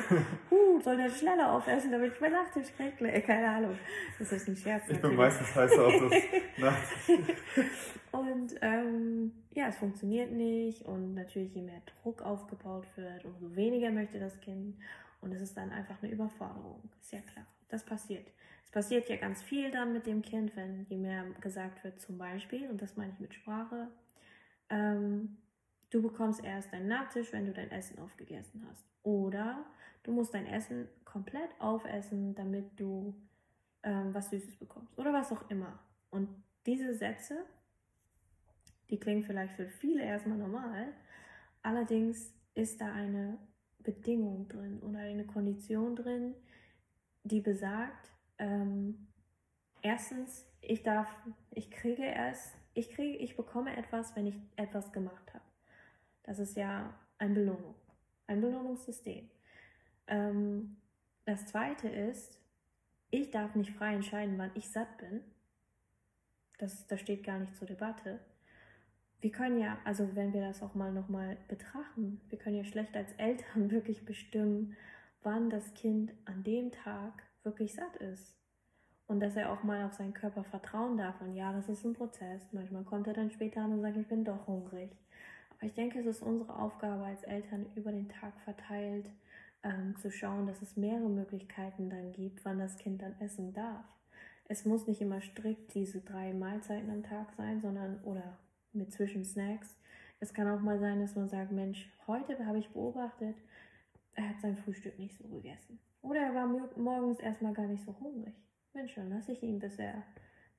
[0.49, 3.21] huh, soll der schneller aufessen, damit ich meinen Nachtisch kriege?
[3.21, 3.77] Keine Ahnung.
[4.19, 4.87] Das ist ein Scherz.
[4.89, 6.23] Ich bin meistens heiß auf das
[6.57, 7.35] Nachtisch.
[8.11, 13.91] und ähm, ja, es funktioniert nicht und natürlich je mehr Druck aufgebaut wird, umso weniger
[13.91, 14.77] möchte das Kind.
[15.21, 16.89] Und es ist dann einfach eine Überforderung.
[16.99, 17.45] Ist ja klar.
[17.69, 18.27] Das passiert.
[18.65, 22.17] Es passiert ja ganz viel dann mit dem Kind, wenn je mehr gesagt wird, zum
[22.17, 23.87] Beispiel, und das meine ich mit Sprache,
[24.71, 25.37] ähm,
[25.91, 28.83] du bekommst erst deinen Nachtisch, wenn du dein Essen aufgegessen hast.
[29.03, 29.65] Oder
[30.03, 33.13] du musst dein Essen komplett aufessen, damit du
[33.83, 34.97] ähm, was Süßes bekommst.
[34.97, 35.79] Oder was auch immer.
[36.09, 36.29] Und
[36.65, 37.45] diese Sätze,
[38.89, 40.93] die klingen vielleicht für viele erstmal normal.
[41.61, 43.37] Allerdings ist da eine
[43.79, 46.35] Bedingung drin oder eine Kondition drin,
[47.23, 49.07] die besagt, ähm,
[49.81, 51.07] erstens, ich darf,
[51.51, 55.50] ich kriege erst, ich kriege, ich bekomme etwas, wenn ich etwas gemacht habe.
[56.23, 57.75] Das ist ja ein Belohnung,
[58.27, 59.29] ein Belohnungssystem.
[60.07, 60.77] Ähm,
[61.25, 62.39] das zweite ist,
[63.09, 65.21] ich darf nicht frei entscheiden, wann ich satt bin.
[66.57, 68.19] Das, das steht gar nicht zur Debatte
[69.21, 72.95] wir können ja, also wenn wir das auch mal nochmal betrachten, wir können ja schlecht
[72.95, 74.75] als Eltern wirklich bestimmen,
[75.23, 78.35] wann das Kind an dem Tag wirklich satt ist.
[79.07, 81.19] Und dass er auch mal auf seinen Körper vertrauen darf.
[81.21, 82.41] Und ja, das ist ein Prozess.
[82.53, 84.89] Manchmal kommt er dann später an und sagt, ich bin doch hungrig.
[85.61, 89.11] Aber ich denke, es ist unsere Aufgabe als Eltern über den Tag verteilt,
[89.63, 93.85] ähm, zu schauen, dass es mehrere Möglichkeiten dann gibt, wann das Kind dann essen darf.
[94.45, 98.39] Es muss nicht immer strikt diese drei Mahlzeiten am Tag sein, sondern oder
[98.73, 99.77] mit Zwischensnacks.
[100.19, 103.35] Es kann auch mal sein, dass man sagt, Mensch, heute habe ich beobachtet,
[104.15, 105.79] er hat sein Frühstück nicht so gegessen.
[106.01, 108.33] Oder er war morgens erstmal gar nicht so hungrig.
[108.73, 110.03] Mensch, dann lasse ich ihn, bis er,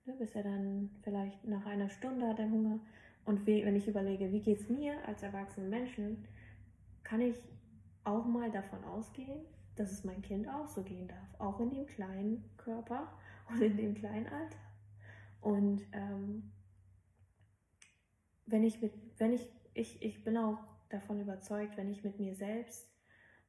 [0.05, 2.79] ne, bis er dann vielleicht nach einer Stunde hat er Hunger.
[3.25, 6.27] Und wie, wenn ich überlege, wie geht es mir als erwachsenen Menschen,
[7.05, 7.37] kann ich
[8.05, 9.45] auch mal davon ausgehen,
[9.77, 11.41] dass es mein Kind auch so gehen darf.
[11.41, 13.13] Auch in dem kleinen Körper
[13.49, 14.59] und in dem kleinen Alter.
[15.41, 16.53] Und ähm,
[18.47, 20.59] wenn ich mit, wenn ich, ich, ich bin auch
[20.89, 22.89] davon überzeugt, wenn ich mit mir selbst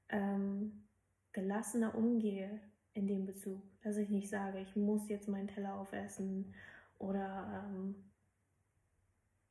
[0.09, 0.87] ähm,
[1.33, 2.61] gelassener umgehe
[2.93, 6.53] in dem Bezug, dass ich nicht sage, ich muss jetzt meinen Teller aufessen
[6.99, 7.95] oder ähm,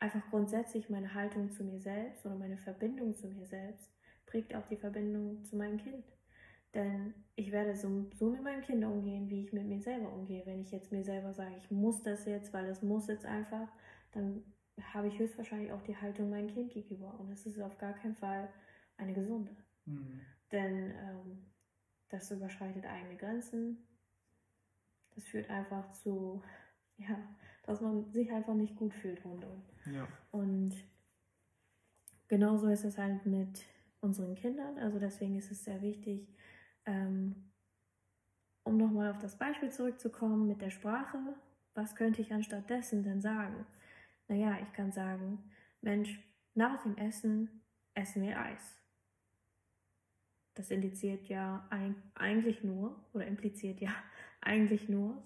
[0.03, 3.89] einfach grundsätzlich meine Haltung zu mir selbst oder meine Verbindung zu mir selbst
[4.27, 6.05] prägt auch die Verbindung zu meinem Kind.
[6.75, 10.45] Denn ich werde so, so mit meinem Kind umgehen, wie ich mit mir selber umgehe.
[10.45, 13.69] Wenn ich jetzt mir selber sage, ich muss das jetzt, weil es muss jetzt einfach,
[14.11, 14.43] dann
[14.93, 17.15] habe ich höchstwahrscheinlich auch die Haltung meinem Kind gegenüber.
[17.21, 18.49] Und das ist auf gar keinen Fall
[18.97, 19.55] eine gesunde.
[19.85, 20.21] Mhm.
[20.51, 21.47] Denn ähm,
[22.09, 23.87] das überschreitet eigene Grenzen.
[25.15, 26.43] Das führt einfach zu,
[26.97, 27.19] ja,
[27.65, 29.63] dass man sich einfach nicht gut fühlt rundum.
[29.87, 30.09] Ja.
[30.31, 30.75] Und
[32.29, 33.65] genauso ist es halt mit
[34.01, 34.79] unseren Kindern.
[34.79, 36.29] Also deswegen ist es sehr wichtig,
[36.87, 37.51] ähm,
[38.65, 41.19] um nochmal auf das Beispiel zurückzukommen mit der Sprache.
[41.75, 43.67] Was könnte ich anstattdessen denn sagen?
[44.29, 46.21] Naja, ich kann sagen, Mensch,
[46.55, 47.63] nach dem Essen
[47.95, 48.79] essen wir Eis.
[50.55, 51.69] Das indiziert ja
[52.15, 53.91] eigentlich nur, oder impliziert ja
[54.41, 55.23] eigentlich nur,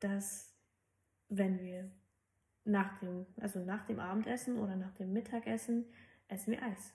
[0.00, 0.54] dass
[1.28, 1.90] wenn wir
[2.68, 5.86] nach dem, also nach dem Abendessen oder nach dem Mittagessen
[6.28, 6.94] essen wir Eis.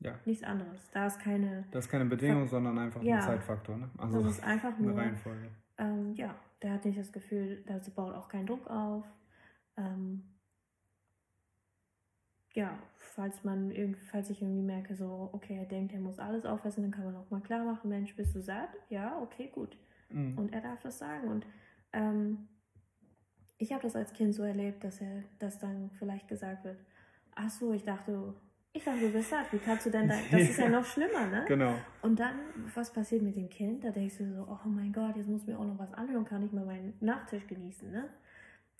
[0.00, 0.18] Ja.
[0.24, 0.90] Nichts anderes.
[0.90, 1.64] Da ist keine.
[1.70, 3.76] Das ist keine Bedingung, Ver sondern einfach ja, ein Zeitfaktor.
[3.76, 3.90] Ne?
[3.98, 4.92] Also das ist einfach nur.
[4.92, 5.50] Eine Reihenfolge.
[5.78, 9.04] Ähm, ja, der hat nicht das Gefühl, das baut auch keinen Druck auf.
[9.76, 10.24] Ähm,
[12.54, 13.72] ja, falls man
[14.10, 17.16] falls ich irgendwie merke, so, okay, er denkt, er muss alles aufessen, dann kann man
[17.16, 18.70] auch mal klar machen, Mensch, bist du satt?
[18.90, 19.76] Ja, okay, gut.
[20.10, 20.36] Mhm.
[20.36, 21.28] Und er darf das sagen.
[21.28, 21.46] Und
[21.92, 22.48] ähm,
[23.62, 26.78] ich habe das als Kind so erlebt, dass er, dass dann vielleicht gesagt wird,
[27.36, 28.34] ach so, ich dachte,
[28.72, 29.52] ich dachte, du bist satt.
[29.52, 31.44] Wie kannst du denn da, das ist ja noch schlimmer, ne?
[31.48, 31.74] Genau.
[32.00, 32.34] Und dann,
[32.74, 33.84] was passiert mit dem Kind?
[33.84, 36.42] Da denkst du so, oh mein Gott, jetzt muss mir auch noch was anhören, kann
[36.44, 38.08] ich mal meinen Nachtisch genießen, ne?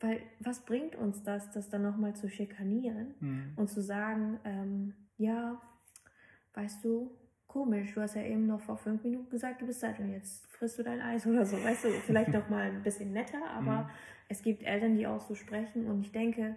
[0.00, 3.52] Weil, was bringt uns das, das dann nochmal zu schikanieren mhm.
[3.54, 5.62] und zu sagen, ähm, ja,
[6.54, 7.12] weißt du,
[7.46, 10.44] komisch, du hast ja eben noch vor fünf Minuten gesagt, du bist satt und jetzt
[10.48, 13.82] frisst du dein Eis oder so, weißt du, vielleicht noch mal ein bisschen netter, aber
[13.82, 13.90] mhm.
[14.28, 16.56] Es gibt Eltern, die auch so sprechen und ich denke,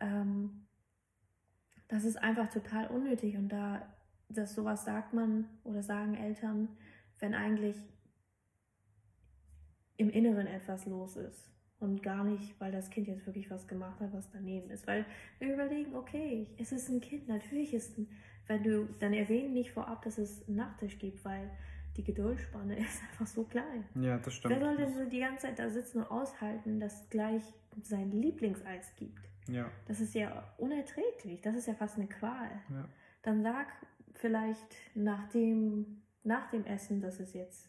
[0.00, 0.66] ähm,
[1.88, 3.86] das ist einfach total unnötig und da,
[4.28, 6.68] dass sowas sagt man oder sagen Eltern,
[7.18, 7.76] wenn eigentlich
[9.96, 14.00] im Inneren etwas los ist und gar nicht, weil das Kind jetzt wirklich was gemacht
[14.00, 14.86] hat, was daneben ist.
[14.86, 15.04] Weil
[15.38, 18.08] wir überlegen, okay, es ist ein Kind, natürlich ist ein,
[18.46, 21.50] wenn du, dann erwähnen nicht vorab, dass es einen Nachtisch gibt, weil
[21.96, 23.84] die Geduldspanne ist einfach so klein.
[23.94, 24.54] Ja, das stimmt.
[24.54, 27.42] Wer soll denn so die ganze Zeit da sitzen und aushalten, dass gleich
[27.82, 29.28] sein Lieblingseis gibt?
[29.48, 29.70] Ja.
[29.86, 31.40] Das ist ja unerträglich.
[31.40, 32.50] Das ist ja fast eine Qual.
[32.70, 32.88] Ja.
[33.22, 33.66] Dann sag
[34.14, 37.68] vielleicht nach dem, nach dem Essen, dass es jetzt,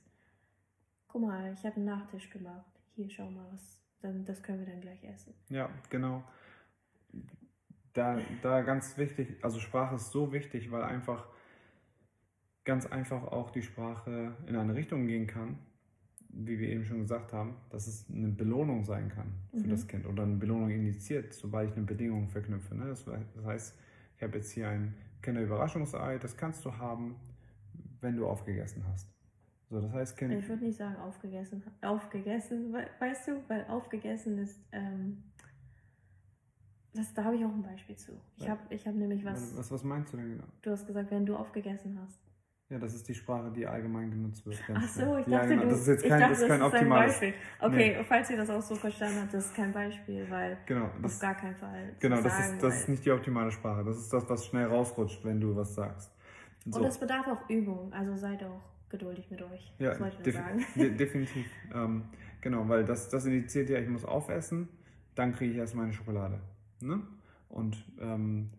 [1.07, 2.65] guck mal, ich habe einen Nachtisch gemacht.
[2.95, 5.33] Hier, schau mal, was, dann, das können wir dann gleich essen.
[5.49, 6.23] Ja, genau.
[7.93, 11.27] Da, da ganz wichtig, also Sprache ist so wichtig, weil einfach
[12.63, 15.57] ganz einfach auch die Sprache in eine Richtung gehen kann,
[16.29, 19.69] wie wir eben schon gesagt haben, dass es eine Belohnung sein kann für mhm.
[19.69, 22.75] das Kind oder eine Belohnung initiiert, sobald ich eine Bedingung verknüpfe.
[22.75, 22.87] Ne?
[22.87, 23.75] Das, das heißt,
[24.15, 27.15] ich habe jetzt hier ein Kinderüberraschungsei, das kannst du haben,
[28.01, 29.07] wenn du aufgegessen hast.
[29.69, 34.59] So, das heißt, kind ich würde nicht sagen aufgegessen, aufgegessen, weißt du, weil aufgegessen ist,
[34.71, 35.23] ähm,
[36.93, 38.11] das, da habe ich auch ein Beispiel zu.
[38.37, 39.71] Ich habe ich hab nämlich was, was.
[39.71, 40.43] Was meinst du denn genau?
[40.61, 42.19] Du hast gesagt, wenn du aufgegessen hast.
[42.69, 44.57] Ja, das ist die Sprache, die allgemein genutzt wird.
[44.73, 45.63] Ach so, ich dachte, ja, genau.
[45.63, 47.11] du, das ist jetzt kein, dachte, das ist kein das optimales.
[47.11, 47.33] Beispiel.
[47.59, 48.03] Okay, nee.
[48.03, 51.21] falls ihr das auch so verstanden habt, das ist kein Beispiel, weil genau, das, auf
[51.21, 51.95] gar keinen Fall.
[51.99, 53.83] Genau, das, sagen, ist, das ist nicht die optimale Sprache.
[53.83, 56.11] Das ist das, was schnell rausrutscht, wenn du was sagst.
[56.65, 56.79] So.
[56.79, 59.73] Und es bedarf auch Übung, also seid auch geduldig mit euch.
[59.79, 60.65] Ja, das wollte ich sagen.
[60.75, 61.45] De definitiv.
[61.73, 62.05] ähm,
[62.41, 64.69] genau, weil das, das indiziert ja, ich muss aufessen,
[65.15, 66.39] dann kriege ich erst meine Schokolade.
[66.79, 67.01] Ne?
[67.49, 68.51] Und ähm,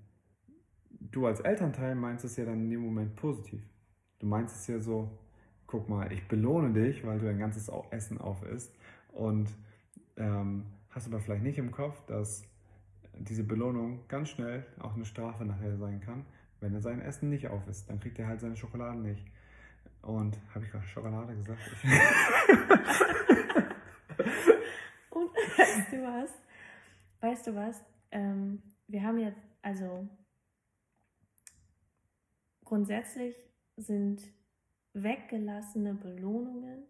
[0.90, 3.62] du als Elternteil meinst es ja dann in dem Moment positiv.
[4.24, 5.10] Du meinst es ja so,
[5.66, 8.74] guck mal, ich belohne dich, weil du dein ganzes Essen auf isst.
[9.12, 9.50] Und
[10.16, 12.42] ähm, hast aber vielleicht nicht im Kopf, dass
[13.18, 16.24] diese Belohnung ganz schnell auch eine Strafe nachher sein kann,
[16.60, 17.90] wenn er sein Essen nicht auf isst.
[17.90, 19.26] Dann kriegt er halt seine Schokolade nicht.
[20.00, 21.60] Und habe ich gerade Schokolade gesagt?
[25.10, 26.30] Und weißt du was?
[27.20, 27.84] Weißt du was?
[28.10, 30.08] Ähm, wir haben jetzt, also
[32.64, 33.37] grundsätzlich
[33.76, 34.22] sind
[34.92, 36.84] weggelassene Belohnungen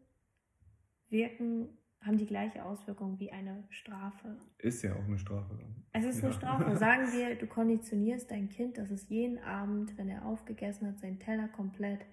[1.08, 1.68] wirken,
[2.00, 4.36] haben die gleiche Auswirkung wie eine Strafe.
[4.58, 5.58] Ist ja auch eine Strafe.
[5.92, 6.24] Es ist ja.
[6.24, 6.76] eine Strafe.
[6.76, 11.18] Sagen wir, du konditionierst dein Kind, dass es jeden Abend, wenn er aufgegessen hat, seinen
[11.18, 12.04] Teller komplett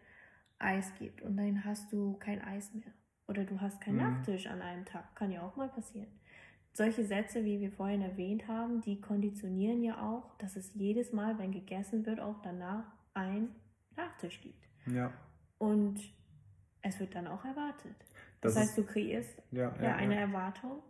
[0.59, 2.93] Eis gibt und dann hast du kein Eis mehr.
[3.27, 4.01] Oder du hast keinen mhm.
[4.01, 5.15] Nachtisch an einem Tag.
[5.15, 6.11] Kann ja auch mal passieren.
[6.73, 11.37] Solche Sätze, wie wir vorhin erwähnt haben, die konditionieren ja auch, dass es jedes Mal,
[11.37, 13.49] wenn gegessen wird, auch danach ein
[13.95, 14.67] Nachtisch gibt.
[14.87, 15.13] Ja.
[15.57, 15.99] Und
[16.81, 17.95] es wird dann auch erwartet.
[18.41, 20.15] Das, das heißt, du kreierst ja, ja, ja eine.
[20.15, 20.81] Erwartung.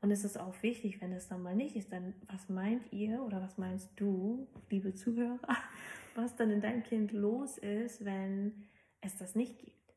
[0.00, 3.22] Und es ist auch wichtig, wenn es dann mal nicht ist, dann was meint ihr
[3.22, 5.38] oder was meinst du, liebe Zuhörer,
[6.14, 8.66] was dann in deinem Kind los ist, wenn
[9.00, 9.94] es das nicht gibt?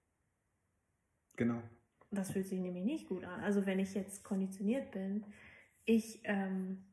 [1.36, 1.62] Genau.
[2.12, 3.42] Das fühlt sich nämlich nicht gut an.
[3.42, 5.26] Also wenn ich jetzt konditioniert bin,
[5.84, 6.86] ich, ähm,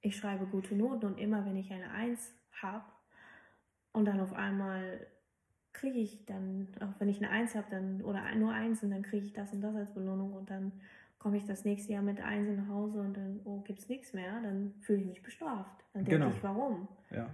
[0.00, 2.84] ich schreibe gute Noten und immer wenn ich eine Eins habe,
[3.92, 5.06] und dann auf einmal
[5.72, 9.02] kriege ich dann, auch wenn ich eine Eins habe, dann oder nur Eins und dann
[9.02, 10.72] kriege ich das und das als Belohnung und dann
[11.18, 14.12] komme ich das nächste Jahr mit Eins nach Hause und dann, oh, gibt es nichts
[14.12, 15.84] mehr, dann fühle ich mich bestraft.
[15.92, 16.34] Dann denke genau.
[16.34, 16.88] ich, warum?
[17.10, 17.28] Ja.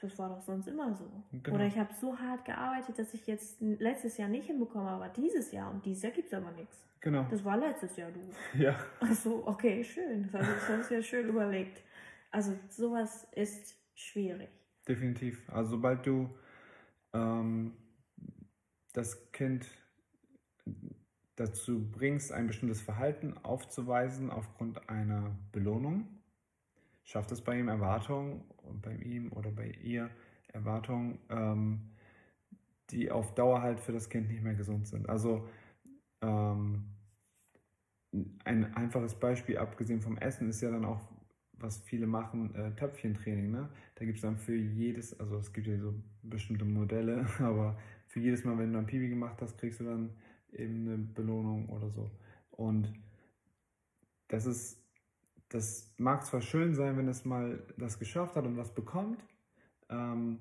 [0.00, 1.10] Das war doch sonst immer so.
[1.32, 1.56] Genau.
[1.56, 5.50] Oder ich habe so hart gearbeitet, dass ich jetzt letztes Jahr nicht hinbekomme, aber dieses
[5.50, 6.86] Jahr und dieses Jahr gibt es aber nichts.
[7.00, 7.26] Genau.
[7.30, 8.20] Das war letztes Jahr, du.
[8.58, 8.76] Ja.
[9.00, 10.28] Also, okay, schön.
[10.30, 11.82] Das, das hast du ja schön überlegt.
[12.30, 14.50] Also sowas ist schwierig.
[14.86, 15.48] Definitiv.
[15.50, 16.28] Also sobald du
[17.12, 17.72] ähm,
[18.92, 19.66] das Kind
[21.36, 26.06] dazu bringst, ein bestimmtes Verhalten aufzuweisen aufgrund einer Belohnung,
[27.02, 28.44] schafft es bei ihm Erwartungen,
[28.82, 30.10] bei ihm oder bei ihr
[30.48, 31.90] Erwartungen, ähm,
[32.90, 35.08] die auf Dauer halt für das Kind nicht mehr gesund sind.
[35.08, 35.48] Also
[36.20, 36.84] ähm,
[38.44, 41.00] ein einfaches Beispiel, abgesehen vom Essen, ist ja dann auch
[41.58, 43.50] was viele machen, äh, Töpfchentraining.
[43.50, 43.68] Ne?
[43.94, 48.20] Da gibt es dann für jedes, also es gibt ja so bestimmte Modelle, aber für
[48.20, 50.10] jedes Mal, wenn du ein Pipi gemacht hast, kriegst du dann
[50.52, 52.10] eben eine Belohnung oder so.
[52.50, 52.92] Und
[54.28, 54.80] das ist,
[55.48, 59.24] das mag zwar schön sein, wenn es mal das geschafft hat und was bekommt,
[59.88, 60.38] ähm,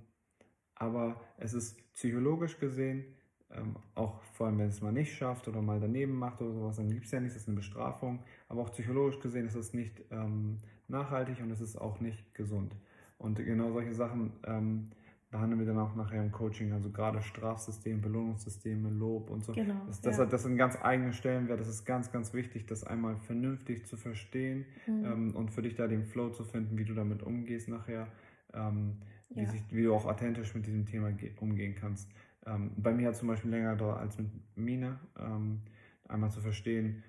[0.76, 3.06] aber es ist psychologisch gesehen,
[3.52, 6.78] ähm, auch vor allem wenn es mal nicht schafft oder mal daneben macht oder sowas,
[6.78, 8.24] dann gibt es ja nichts, das ist eine Bestrafung.
[8.48, 10.58] Aber auch psychologisch gesehen ist es nicht ähm,
[10.88, 12.76] nachhaltig und es ist auch nicht gesund.
[13.18, 14.90] Und genau solche Sachen ähm,
[15.34, 19.52] behandeln wir dann auch nachher im Coaching, also gerade Strafsystem, Belohnungssysteme, Lob und so.
[19.52, 20.26] Genau, das, das, ja.
[20.26, 24.66] das sind ganz eigene Stellenwert, das ist ganz, ganz wichtig, das einmal vernünftig zu verstehen
[24.86, 25.06] mhm.
[25.06, 28.08] ähm, und für dich da den Flow zu finden, wie du damit umgehst nachher,
[28.54, 28.98] ähm,
[29.30, 29.42] ja.
[29.42, 32.12] wie, sich, wie du auch authentisch mit diesem Thema umgehen kannst.
[32.46, 35.62] Ähm, bei mir hat zum Beispiel länger dauert als mit Mine, ähm,
[36.08, 37.04] einmal zu verstehen,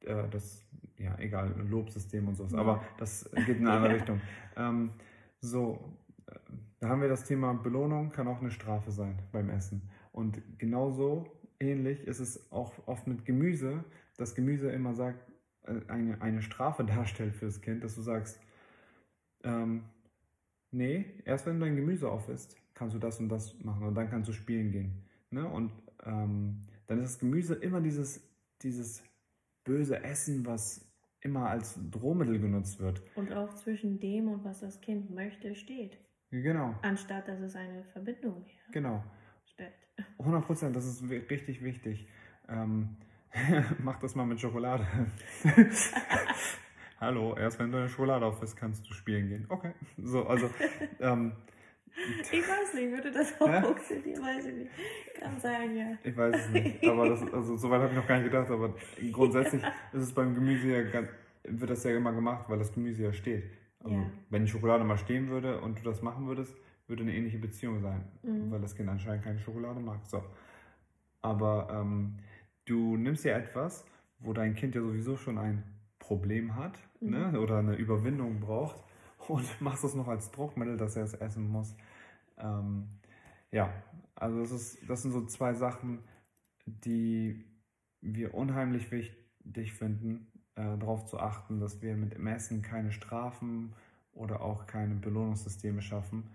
[0.00, 0.64] äh, das,
[0.98, 2.58] ja, egal, Lobsystem und sowas, ja.
[2.58, 4.20] aber das geht in eine andere Richtung.
[4.56, 4.90] Ähm,
[5.40, 6.38] so, äh,
[6.78, 9.88] da haben wir das Thema Belohnung, kann auch eine Strafe sein beim Essen.
[10.12, 11.26] Und genauso
[11.60, 13.84] ähnlich ist es auch oft mit Gemüse,
[14.16, 15.30] dass Gemüse immer sagt,
[15.62, 18.40] äh, eine, eine Strafe darstellt für das Kind, dass du sagst,
[19.44, 19.84] ähm,
[20.70, 23.94] nee, erst wenn du dein Gemüse auf isst, kannst du das und das machen und
[23.94, 25.04] dann kannst du spielen gehen.
[25.30, 25.46] Ne?
[25.46, 25.72] Und
[26.04, 28.22] ähm, dann ist das Gemüse immer dieses,
[28.62, 29.02] dieses
[29.64, 30.85] böse Essen, was
[31.26, 33.02] immer als Drohmittel genutzt wird.
[33.16, 35.98] Und auch zwischen dem und was das Kind möchte, steht.
[36.30, 36.74] Genau.
[36.82, 39.02] Anstatt dass es eine Verbindung genau.
[39.44, 39.74] stellt.
[40.18, 42.08] 100 Prozent, das ist richtig wichtig.
[42.48, 42.96] Ähm,
[43.82, 44.86] mach das mal mit Schokolade.
[47.00, 49.46] Hallo, erst wenn du eine Schokolade auf kannst du spielen gehen.
[49.48, 49.72] Okay.
[49.98, 50.48] So, also
[51.00, 51.32] ähm,
[52.32, 54.22] ich weiß nicht, würde das auch funktionieren?
[54.22, 54.70] Weiß ich nicht.
[55.18, 55.86] Kann sein, ja.
[56.02, 56.86] Ich weiß es nicht.
[56.86, 58.50] Aber das, also, so weit habe ich noch gar nicht gedacht.
[58.50, 58.74] Aber
[59.12, 59.72] grundsätzlich ja.
[59.92, 61.08] ist es beim Gemüse ja ganz,
[61.44, 63.44] wird das ja immer gemacht, weil das Gemüse ja steht.
[63.80, 64.10] Also, ja.
[64.30, 66.54] wenn die Schokolade mal stehen würde und du das machen würdest,
[66.86, 68.50] würde eine ähnliche Beziehung sein, mhm.
[68.50, 70.06] weil das Kind anscheinend keine Schokolade mag.
[70.06, 70.22] So.
[71.22, 72.18] Aber ähm,
[72.66, 73.84] du nimmst ja etwas,
[74.18, 75.64] wo dein Kind ja sowieso schon ein
[75.98, 77.10] Problem hat mhm.
[77.10, 77.40] ne?
[77.40, 78.85] oder eine Überwindung braucht
[79.28, 81.74] und machst es noch als Druckmittel, dass er es essen muss.
[82.38, 82.88] Ähm,
[83.50, 83.72] ja,
[84.14, 86.00] also das, ist, das sind so zwei Sachen,
[86.66, 87.44] die
[88.00, 93.74] wir unheimlich wichtig finden, äh, darauf zu achten, dass wir mit dem Essen keine Strafen
[94.12, 96.30] oder auch keine Belohnungssysteme schaffen,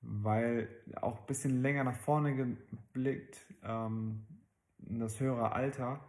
[0.00, 0.68] weil
[1.00, 4.26] auch ein bisschen länger nach vorne geblickt, ähm,
[4.78, 6.00] das höhere Alter,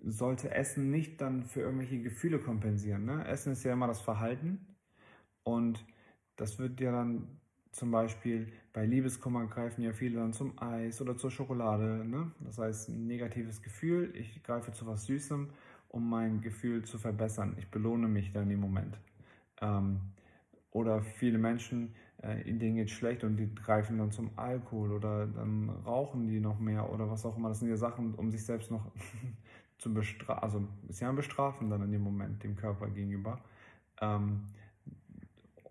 [0.00, 3.04] sollte Essen nicht dann für irgendwelche Gefühle kompensieren.
[3.04, 3.26] Ne?
[3.26, 4.67] Essen ist ja immer das Verhalten
[5.48, 5.82] und
[6.36, 7.26] das wird ja dann
[7.72, 12.04] zum Beispiel bei Liebeskummer greifen ja viele dann zum Eis oder zur Schokolade.
[12.04, 12.30] Ne?
[12.40, 15.48] Das heißt, ein negatives Gefühl, ich greife zu was Süßem,
[15.88, 17.56] um mein Gefühl zu verbessern.
[17.58, 18.98] Ich belohne mich dann im Moment.
[19.62, 20.00] Ähm,
[20.70, 25.26] oder viele Menschen, äh, denen geht es schlecht und die greifen dann zum Alkohol oder
[25.26, 27.48] dann rauchen die noch mehr oder was auch immer.
[27.48, 28.92] Das sind ja Sachen, um sich selbst noch
[29.78, 33.40] zu bestrafen, also ist ja ein Bestrafen dann in dem Moment dem Körper gegenüber.
[34.00, 34.42] Ähm,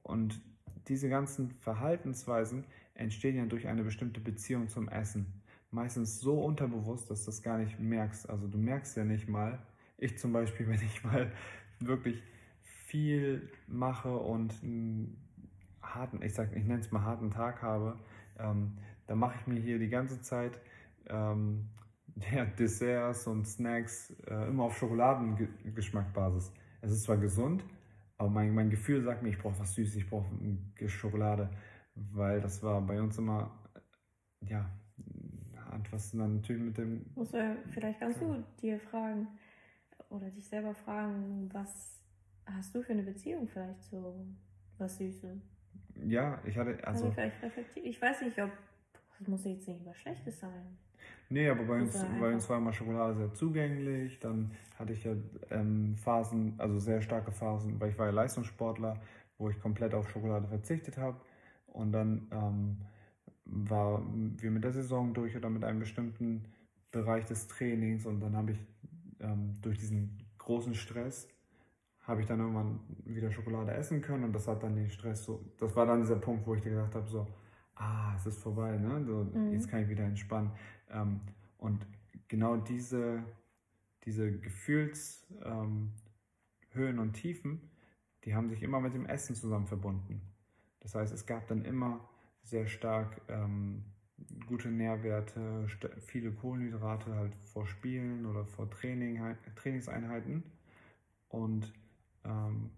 [0.07, 0.41] und
[0.87, 5.41] diese ganzen Verhaltensweisen entstehen ja durch eine bestimmte Beziehung zum Essen.
[5.69, 8.29] Meistens so unterbewusst, dass du das gar nicht merkst.
[8.29, 9.59] Also du merkst ja nicht mal,
[9.97, 11.31] ich zum Beispiel, wenn ich mal
[11.79, 12.23] wirklich
[12.61, 15.17] viel mache und einen
[15.81, 17.99] harten, ich sag, ich nenne es mal harten Tag habe,
[18.39, 18.77] ähm,
[19.07, 20.59] dann mache ich mir hier die ganze Zeit
[21.07, 21.67] ähm,
[22.33, 26.53] ja, Desserts und Snacks äh, immer auf Schokoladengeschmackbasis.
[26.81, 27.63] Es ist zwar gesund,
[28.17, 30.29] aber mein, mein Gefühl sagt mir, ich brauche was Süßes, ich brauche
[30.87, 31.49] Schokolade,
[31.95, 33.51] weil das war bei uns immer,
[34.41, 34.69] ja,
[35.79, 37.05] etwas dann natürlich mit dem.
[37.15, 39.27] Musst du vielleicht ganz gut dir fragen
[40.09, 42.01] oder dich selber fragen, was
[42.45, 44.25] hast du für eine Beziehung vielleicht zu
[44.77, 45.41] was Süßem?
[46.05, 47.05] Ja, ich hatte, also.
[47.05, 47.85] also vielleicht reflektiert.
[47.85, 48.51] Ich weiß nicht, ob,
[49.19, 50.77] das muss jetzt nicht was Schlechtes sein.
[51.29, 54.19] Nee, aber bei uns, bei uns war immer Schokolade sehr zugänglich.
[54.19, 55.13] Dann hatte ich ja
[55.51, 58.99] ähm, Phasen, also sehr starke Phasen, weil ich war ja Leistungssportler,
[59.37, 61.19] wo ich komplett auf Schokolade verzichtet habe.
[61.67, 62.77] Und dann ähm,
[63.45, 64.01] war
[64.37, 66.45] wir mit der Saison durch oder mit einem bestimmten
[66.91, 68.05] Bereich des Trainings.
[68.05, 68.59] Und dann habe ich
[69.19, 71.27] ähm, durch diesen großen Stress
[72.07, 75.43] habe ich dann irgendwann wieder Schokolade essen können und das hat dann den Stress so,
[75.59, 77.27] das war dann dieser Punkt, wo ich dir gedacht habe, so,
[77.75, 79.03] ah, es ist vorbei, ne?
[79.03, 79.51] So, mhm.
[79.51, 80.51] Jetzt kann ich wieder entspannen.
[80.89, 81.21] Ähm,
[81.57, 81.85] und
[82.27, 83.23] genau diese,
[84.03, 85.93] diese Gefühlshöhen
[86.75, 87.61] ähm, und Tiefen,
[88.23, 90.21] die haben sich immer mit dem Essen zusammen verbunden.
[90.81, 92.07] Das heißt, es gab dann immer
[92.43, 93.83] sehr stark ähm,
[94.47, 95.67] gute Nährwerte,
[95.99, 100.43] viele Kohlenhydrate halt vor Spielen oder vor Training, Trainingseinheiten.
[101.29, 101.73] Und
[102.23, 102.71] ähm,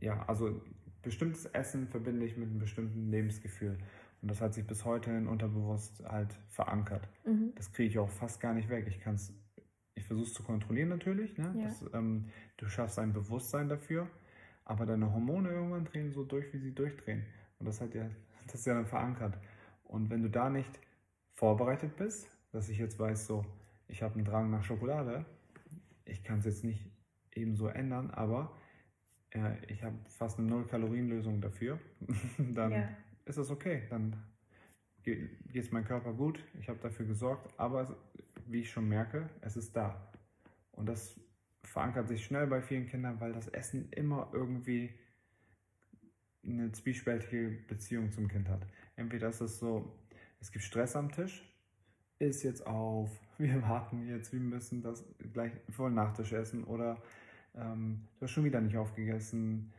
[0.00, 0.60] ja, also
[1.02, 3.78] bestimmtes Essen verbinde ich mit einem bestimmten Lebensgefühl.
[4.22, 7.08] Und das hat sich bis heute in unterbewusst halt verankert.
[7.24, 7.52] Mhm.
[7.56, 8.86] Das kriege ich auch fast gar nicht weg.
[8.86, 9.34] Ich kann es,
[9.94, 11.38] ich versuche es zu kontrollieren natürlich.
[11.38, 11.54] Ne?
[11.56, 11.64] Ja.
[11.64, 14.08] Das, ähm, du schaffst ein Bewusstsein dafür,
[14.64, 17.24] aber deine Hormone irgendwann drehen so durch, wie sie durchdrehen.
[17.58, 18.10] Und das hat ja,
[18.46, 19.38] das ist ja dann verankert.
[19.84, 20.78] Und wenn du da nicht
[21.32, 23.46] vorbereitet bist, dass ich jetzt weiß, so,
[23.88, 25.24] ich habe einen Drang nach Schokolade,
[26.04, 26.84] ich kann es jetzt nicht
[27.32, 28.52] eben so ändern, aber
[29.30, 31.78] äh, ich habe fast eine Null-Kalorien-Lösung dafür,
[32.38, 32.88] dann Ja.
[33.24, 33.82] Ist das okay.
[33.90, 34.16] Dann
[35.02, 37.92] geht es meinem Körper gut, ich habe dafür gesorgt, aber es,
[38.46, 40.12] wie ich schon merke, es ist da.
[40.72, 41.18] Und das
[41.62, 44.92] verankert sich schnell bei vielen Kindern, weil das Essen immer irgendwie
[46.44, 48.66] eine zwiespältige Beziehung zum Kind hat.
[48.96, 49.92] Entweder ist es so,
[50.40, 51.46] es gibt Stress am Tisch,
[52.18, 57.02] ist jetzt auf, wir warten jetzt, wir müssen das gleich vor Nachtisch essen oder
[57.54, 59.72] ähm, du hast schon wieder nicht aufgegessen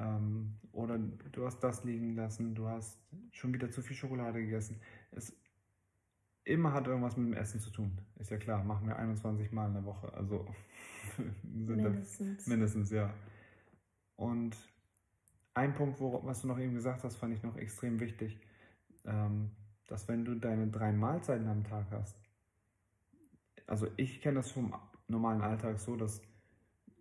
[0.00, 2.98] ähm, oder du hast das liegen lassen, du hast
[3.32, 4.80] schon wieder zu viel Schokolade gegessen.
[5.10, 5.36] Es
[6.44, 7.98] immer hat irgendwas mit dem Essen zu tun.
[8.18, 10.46] Ist ja klar, machen wir 21 Mal in der Woche, also
[11.42, 12.46] Mindestens.
[12.46, 13.12] Mindestens, ja.
[14.16, 14.56] Und
[15.54, 18.40] ein Punkt, wo, was du noch eben gesagt hast, fand ich noch extrem wichtig,
[19.04, 19.50] ähm,
[19.86, 22.16] dass wenn du deine drei Mahlzeiten am Tag hast,
[23.66, 24.74] also ich kenne das vom
[25.08, 26.22] normalen Alltag so, dass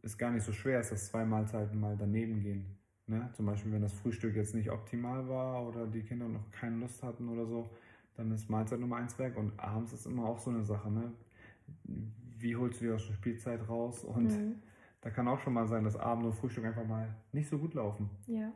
[0.02, 2.79] es gar nicht so schwer ist, dass zwei Mahlzeiten mal daneben gehen.
[3.10, 3.28] Ne?
[3.34, 7.02] Zum Beispiel, wenn das Frühstück jetzt nicht optimal war oder die Kinder noch keine Lust
[7.02, 7.70] hatten oder so,
[8.16, 9.36] dann ist Mahlzeit Nummer eins weg.
[9.36, 10.92] Und abends ist immer auch so eine Sache.
[10.92, 11.12] Ne?
[12.38, 14.04] Wie holst du die aus der Spielzeit raus?
[14.04, 14.56] Und Mhm.
[15.02, 17.74] da kann auch schon mal sein, dass Abend und Frühstück einfach mal nicht so gut
[17.74, 18.10] laufen.
[18.28, 18.52] Ja.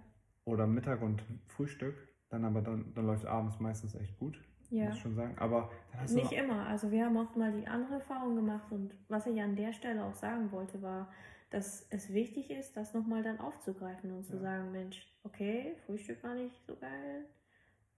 [0.45, 1.95] Oder Mittag und Frühstück,
[2.29, 4.39] dann aber dann, dann läuft abends meistens echt gut,
[4.69, 4.85] Ja.
[4.85, 5.35] muss ich schon sagen.
[5.37, 5.71] Aber
[6.13, 6.67] Nicht immer.
[6.67, 10.03] Also wir haben auch mal die andere Erfahrung gemacht und was ich an der Stelle
[10.03, 11.07] auch sagen wollte, war,
[11.53, 14.41] dass es wichtig ist, das nochmal dann aufzugreifen und zu Ja.
[14.41, 17.25] sagen, Mensch, okay, Frühstück war nicht so geil.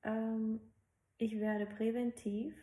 [0.03, 0.59] Ähm,
[1.17, 2.53] ich werde präventiv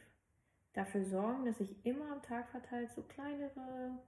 [0.75, 3.99] dafür sorgen, dass ich immer am Tag verteilt so kleinere,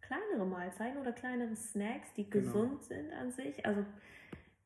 [0.00, 2.44] kleinere Mahlzeiten oder kleinere Snacks, die Genau.
[2.44, 3.64] gesund sind an sich.
[3.66, 3.84] Also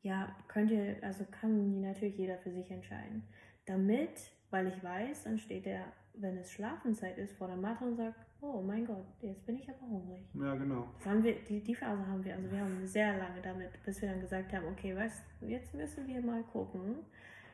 [0.02, 3.24] ja, könnt ihr, also kann natürlich jeder für sich entscheiden.
[3.64, 7.96] Damit, weil ich weiß, dann steht er, wenn es Schlafenszeit ist, vor der Matte und
[7.96, 8.24] sagt,
[8.54, 10.24] oh mein Gott, jetzt bin ich aber hungrig.
[10.34, 10.88] ja, genau.
[10.98, 14.00] Das haben wir, die, die Phase haben wir, also wir haben sehr lange damit, bis
[14.02, 16.96] wir dann gesagt haben, okay, weißt jetzt müssen wir mal gucken,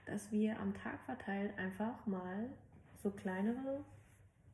[0.07, 2.49] dass wir am Tag verteilt einfach mal
[2.97, 3.85] so kleinere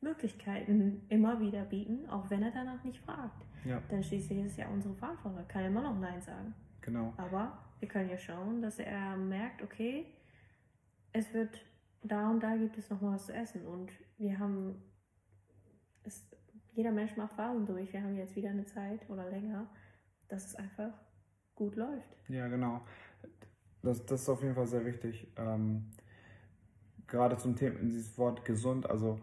[0.01, 3.45] Möglichkeiten immer wieder bieten, auch wenn er danach nicht fragt.
[3.65, 6.53] Ja, Denn schließlich ist es ja unsere Verantwortung, er kann immer noch Nein sagen.
[6.81, 7.13] genau.
[7.17, 10.05] Aber wir können ja schauen, dass er merkt, okay,
[11.11, 11.59] es wird
[12.03, 14.81] da und da gibt es noch mal was zu essen und wir haben
[16.79, 17.91] jeder Mensch macht Phasen durch.
[17.91, 19.67] Wir haben jetzt wieder eine Zeit oder länger,
[20.29, 20.93] dass es einfach
[21.53, 22.15] gut läuft.
[22.29, 22.79] Ja, genau.
[23.81, 25.27] Das, das ist auf jeden Fall sehr wichtig.
[25.35, 25.91] Ähm,
[27.05, 29.19] gerade zum Thema, dieses Wort gesund, also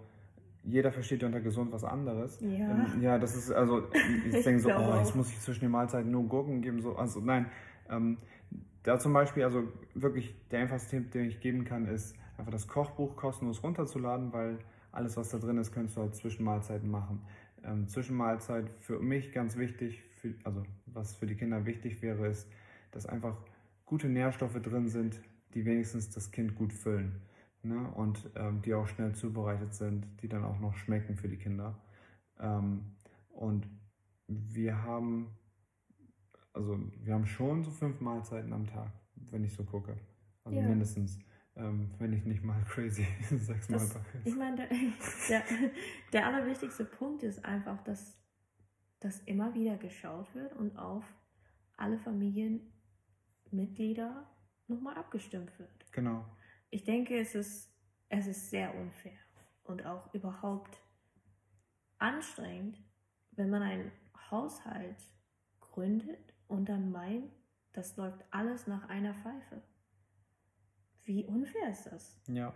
[0.64, 2.38] jeder versteht ja unter gesund was anderes.
[2.42, 2.48] Ja.
[2.48, 5.70] Ähm, ja, das ist, also ich Ich denke so, oh, jetzt muss ich zwischen den
[5.70, 7.46] Mahlzeiten nur Gurken geben, so, also nein.
[7.88, 8.18] Ähm,
[8.82, 12.68] da zum Beispiel, also wirklich der einfachste Tipp, den ich geben kann, ist einfach das
[12.68, 14.58] Kochbuch kostenlos runterzuladen, weil
[14.96, 17.22] alles, was da drin ist, könntest du halt zwischen Mahlzeiten machen.
[17.66, 22.48] Ähm, Zwischenmahlzeit für mich ganz wichtig, für, also was für die Kinder wichtig wäre, ist,
[22.92, 23.36] dass einfach
[23.84, 25.20] gute Nährstoffe drin sind,
[25.54, 27.20] die wenigstens das Kind gut füllen.
[27.62, 27.90] Ne?
[27.92, 31.78] Und ähm, die auch schnell zubereitet sind, die dann auch noch schmecken für die Kinder.
[32.38, 32.96] Ähm,
[33.30, 33.68] und
[34.28, 35.36] wir haben,
[36.52, 38.92] also wir haben schon so fünf Mahlzeiten am Tag,
[39.30, 39.96] wenn ich so gucke.
[40.44, 40.68] Also Ja.
[40.68, 41.18] mindestens,
[41.56, 44.04] ähm, wenn ich nicht mal crazy sechs Mal Das- esse.
[44.24, 44.68] Ich meine, der,
[45.28, 45.42] der,
[46.12, 48.16] der allerwichtigste Punkt ist einfach, dass,
[49.00, 51.04] dass immer wieder geschaut wird und auf
[51.76, 54.28] alle Familienmitglieder
[54.68, 55.92] nochmal abgestimmt wird.
[55.92, 56.24] Genau.
[56.70, 57.72] Ich denke, es ist,
[58.08, 59.16] es ist sehr unfair
[59.64, 60.80] und auch überhaupt
[61.98, 62.78] anstrengend,
[63.32, 63.92] wenn man einen
[64.30, 64.96] Haushalt
[65.60, 67.32] gründet und dann meint,
[67.72, 69.62] das läuft alles nach einer Pfeife.
[71.06, 72.20] Wie unfair ist das?
[72.28, 72.52] Ja.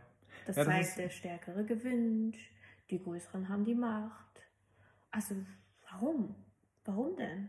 [0.47, 2.37] Das Ja, das zeigt, ist- der Stärkere gewinnt,
[2.91, 4.43] die Größeren haben die Macht.
[5.11, 5.35] Also,
[5.91, 6.35] warum?
[6.85, 7.49] Warum denn?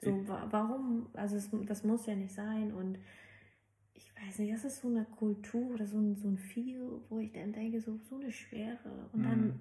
[0.00, 1.08] So, wa warum?
[1.14, 2.72] Also, es, das muss ja nicht sein.
[2.72, 2.98] Und
[3.94, 7.18] ich weiß nicht, das ist so eine Kultur oder so ein, so ein Feel, wo
[7.20, 9.08] ich dann denke, so, so eine Schwere.
[9.12, 9.60] Und dann Mhm.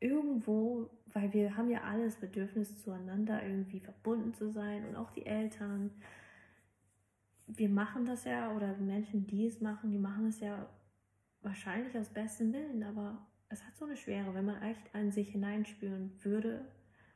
[0.00, 5.26] irgendwo, weil wir haben ja alles Bedürfnis zueinander irgendwie verbunden zu sein und auch die
[5.26, 5.90] Eltern.
[7.46, 10.68] Wir machen das ja, oder Menschen, die es machen, die machen es ja
[11.42, 14.34] wahrscheinlich aus bestem Willen, aber es hat so eine Schwere.
[14.34, 16.64] Wenn man echt an sich hineinspüren würde,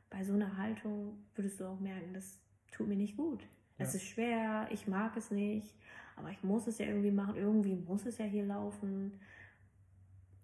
[0.09, 2.39] bei so einer Haltung würdest du auch merken, das
[2.71, 3.47] tut mir nicht gut.
[3.79, 5.75] Es ist schwer, ich mag es nicht,
[6.15, 7.35] aber ich muss es ja irgendwie machen.
[7.35, 9.19] Irgendwie muss es ja hier laufen.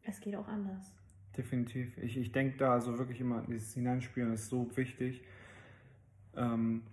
[0.04, 0.94] Es geht auch anders.
[1.36, 1.98] Definitiv.
[1.98, 5.24] Ich, ich denke da also wirklich immer, dieses Hineinspielen ist so wichtig,
[6.36, 6.84] ähm,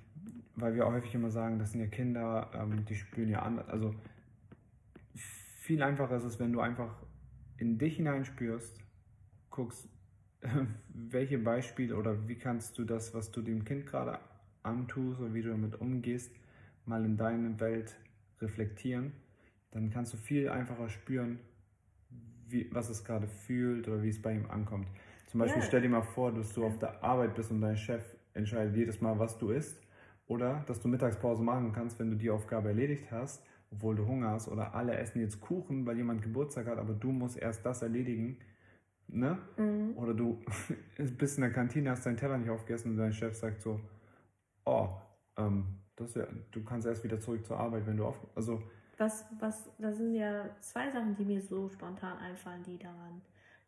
[0.56, 3.68] weil wir auch häufig immer sagen, das sind ja Kinder, ähm, die spüren ja anders.
[3.68, 3.94] Also
[5.14, 6.94] viel einfacher ist es, wenn du einfach
[7.56, 8.80] in dich hineinspürst,
[9.50, 9.88] guckst,
[10.88, 14.18] welche Beispiele oder wie kannst du das, was du dem Kind gerade
[14.62, 16.34] antust oder wie du damit umgehst,
[16.86, 17.96] mal in deine Welt
[18.40, 19.12] reflektieren,
[19.70, 21.38] dann kannst du viel einfacher spüren,
[22.48, 24.88] wie, was es gerade fühlt oder wie es bei ihm ankommt.
[25.26, 25.68] Zum Beispiel ja.
[25.68, 28.02] stell dir mal vor, dass du auf der Arbeit bist und dein Chef
[28.34, 29.80] entscheidet jedes Mal, was du isst.
[30.31, 34.31] Oder dass du Mittagspause machen kannst, wenn du die Aufgabe erledigt hast, obwohl du Hunger
[34.31, 34.47] hast.
[34.47, 38.39] Oder alle essen jetzt Kuchen, weil jemand Geburtstag hat, aber du musst erst das erledigen.
[39.09, 39.39] Ne?
[39.57, 39.97] Mhm.
[39.97, 40.41] Oder du
[41.18, 43.81] bist in der Kantine, hast deinen Teller nicht aufgegessen und dein Chef sagt so,
[44.66, 44.91] oh,
[45.37, 45.66] ähm,
[45.97, 48.24] das ja, du kannst erst wieder zurück zur Arbeit, wenn du auf.
[48.37, 48.62] Also.
[48.99, 53.20] Was, was, das sind ja zwei Sachen, die mir so spontan einfallen, die daran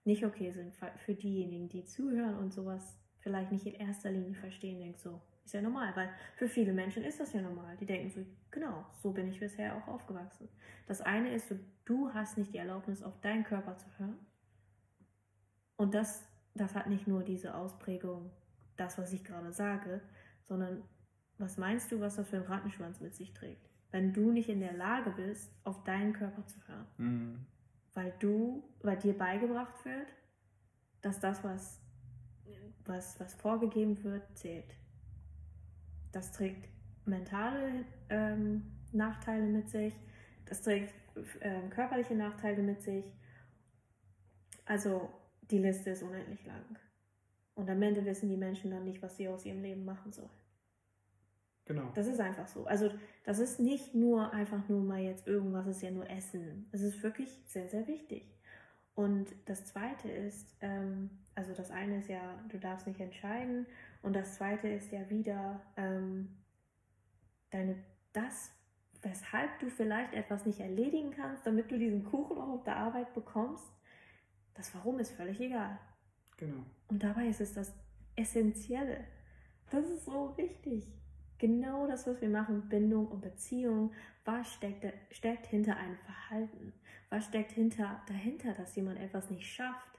[0.04, 4.78] nicht okay sind für diejenigen, die zuhören und sowas vielleicht nicht in erster Linie verstehen,
[4.78, 5.20] denkt so,
[5.52, 7.76] ist ja normal, weil für viele Menschen ist das ja normal.
[7.76, 10.48] Die denken so, genau, so bin ich bisher auch aufgewachsen.
[10.86, 14.18] Das eine ist so, du hast nicht die Erlaubnis, auf deinen Körper zu hören.
[15.76, 18.30] Und das, das hat nicht nur diese Ausprägung,
[18.78, 20.00] das, was ich gerade sage,
[20.44, 20.82] sondern
[21.36, 23.68] was meinst du, was das für ein Rattenschwanz mit sich trägt?
[23.90, 26.86] Wenn du nicht in der Lage bist, auf deinen Körper zu hören.
[26.96, 27.46] Mhm.
[27.92, 30.08] Weil du, weil dir beigebracht wird,
[31.02, 31.78] dass das, was,
[32.86, 34.74] was, was vorgegeben wird, zählt.
[36.12, 36.68] Das trägt
[37.04, 39.94] mentale ähm, Nachteile mit sich,
[40.46, 40.94] das trägt
[41.40, 43.04] äh, körperliche Nachteile mit sich.
[44.64, 45.10] Also
[45.50, 46.78] die Liste ist unendlich lang.
[47.54, 50.30] Und am Ende wissen die Menschen dann nicht, was sie aus ihrem Leben machen sollen.
[51.64, 51.90] Genau.
[51.94, 52.64] Das ist einfach so.
[52.66, 52.90] Also
[53.24, 56.68] das ist nicht nur einfach nur mal jetzt irgendwas, ist ja nur Essen.
[56.72, 58.41] Es ist wirklich sehr, sehr wichtig.
[58.94, 63.66] Und das Zweite ist, ähm, also das eine ist ja, du darfst nicht entscheiden.
[64.02, 66.36] Und das Zweite ist ja wieder ähm,
[67.50, 67.76] deine,
[68.12, 68.50] das,
[69.00, 73.14] weshalb du vielleicht etwas nicht erledigen kannst, damit du diesen Kuchen auch auf der Arbeit
[73.14, 73.72] bekommst.
[74.54, 75.78] Das Warum ist völlig egal.
[76.36, 76.62] Genau.
[76.88, 77.72] Und dabei ist es das
[78.16, 79.04] Essentielle.
[79.70, 80.86] Das ist so wichtig
[81.42, 83.92] genau das, was wir machen, Bindung und Beziehung,
[84.24, 86.72] was steckt, steckt hinter einem Verhalten?
[87.10, 89.98] Was steckt hinter, dahinter, dass jemand etwas nicht schafft?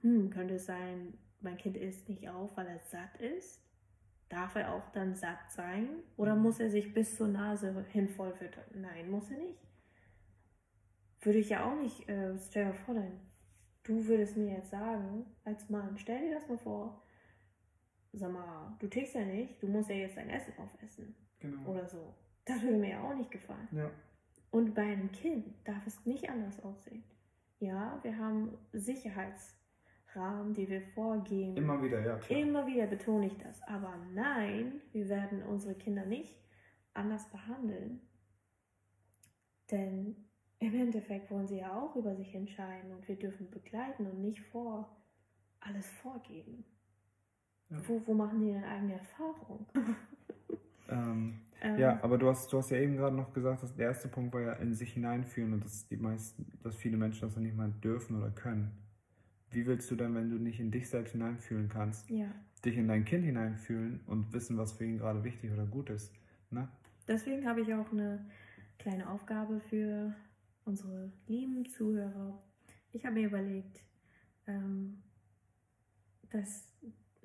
[0.00, 3.62] Hm, könnte es sein, mein Kind isst nicht auf, weil er satt ist?
[4.28, 5.88] Darf er auch dann satt sein?
[6.16, 8.64] Oder muss er sich bis zur Nase hin voll füttern?
[8.74, 9.60] Nein, muss er nicht.
[11.20, 13.20] Würde ich ja auch nicht, äh, stell dir vor, dein,
[13.84, 17.02] du würdest mir jetzt sagen, als Mann, stell dir das mal vor,
[18.12, 21.14] sag mal, du tickst ja nicht, du musst ja jetzt dein Essen aufessen.
[21.40, 21.70] Genau.
[21.70, 22.14] Oder so.
[22.44, 23.68] Das würde mir ja auch nicht gefallen.
[23.72, 23.90] Ja.
[24.50, 27.02] Und bei einem Kind darf es nicht anders aussehen.
[27.58, 31.56] Ja, wir haben Sicherheitsrahmen, die wir vorgehen.
[31.56, 32.18] Immer wieder, ja.
[32.18, 32.38] Klar.
[32.38, 33.62] Immer wieder betone ich das.
[33.62, 36.36] Aber nein, wir werden unsere Kinder nicht
[36.92, 38.00] anders behandeln.
[39.70, 40.16] Denn
[40.58, 44.40] im Endeffekt wollen sie ja auch über sich entscheiden und wir dürfen begleiten und nicht
[44.40, 44.96] vor
[45.60, 46.64] alles vorgeben.
[47.70, 47.78] Ja.
[47.88, 49.66] Wo, wo machen die denn eigene Erfahrung?
[50.88, 53.86] ähm, ähm, ja, aber du hast, du hast ja eben gerade noch gesagt, dass der
[53.86, 57.36] erste Punkt war ja in sich hineinführen und dass die meisten, dass viele Menschen das
[57.38, 58.70] nicht mal dürfen oder können.
[59.50, 62.26] Wie willst du dann, wenn du nicht in dich selbst hineinfühlen kannst, ja.
[62.64, 66.12] dich in dein Kind hineinfühlen und wissen, was für ihn gerade wichtig oder gut ist?
[66.50, 66.68] Ne?
[67.08, 68.26] Deswegen habe ich auch eine
[68.78, 70.14] kleine Aufgabe für
[70.66, 72.38] unsere lieben Zuhörer.
[72.92, 73.80] Ich habe mir überlegt,
[74.46, 75.02] ähm,
[76.30, 76.68] dass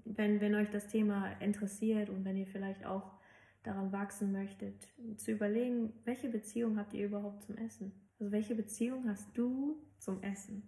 [0.06, 3.18] wenn, wenn euch das Thema interessiert und wenn ihr vielleicht auch
[3.64, 4.88] daran wachsen möchtet,
[5.18, 7.91] zu überlegen, welche Beziehung habt ihr überhaupt zum Essen?
[8.20, 10.68] Also welche Beziehung hast du zum Essen?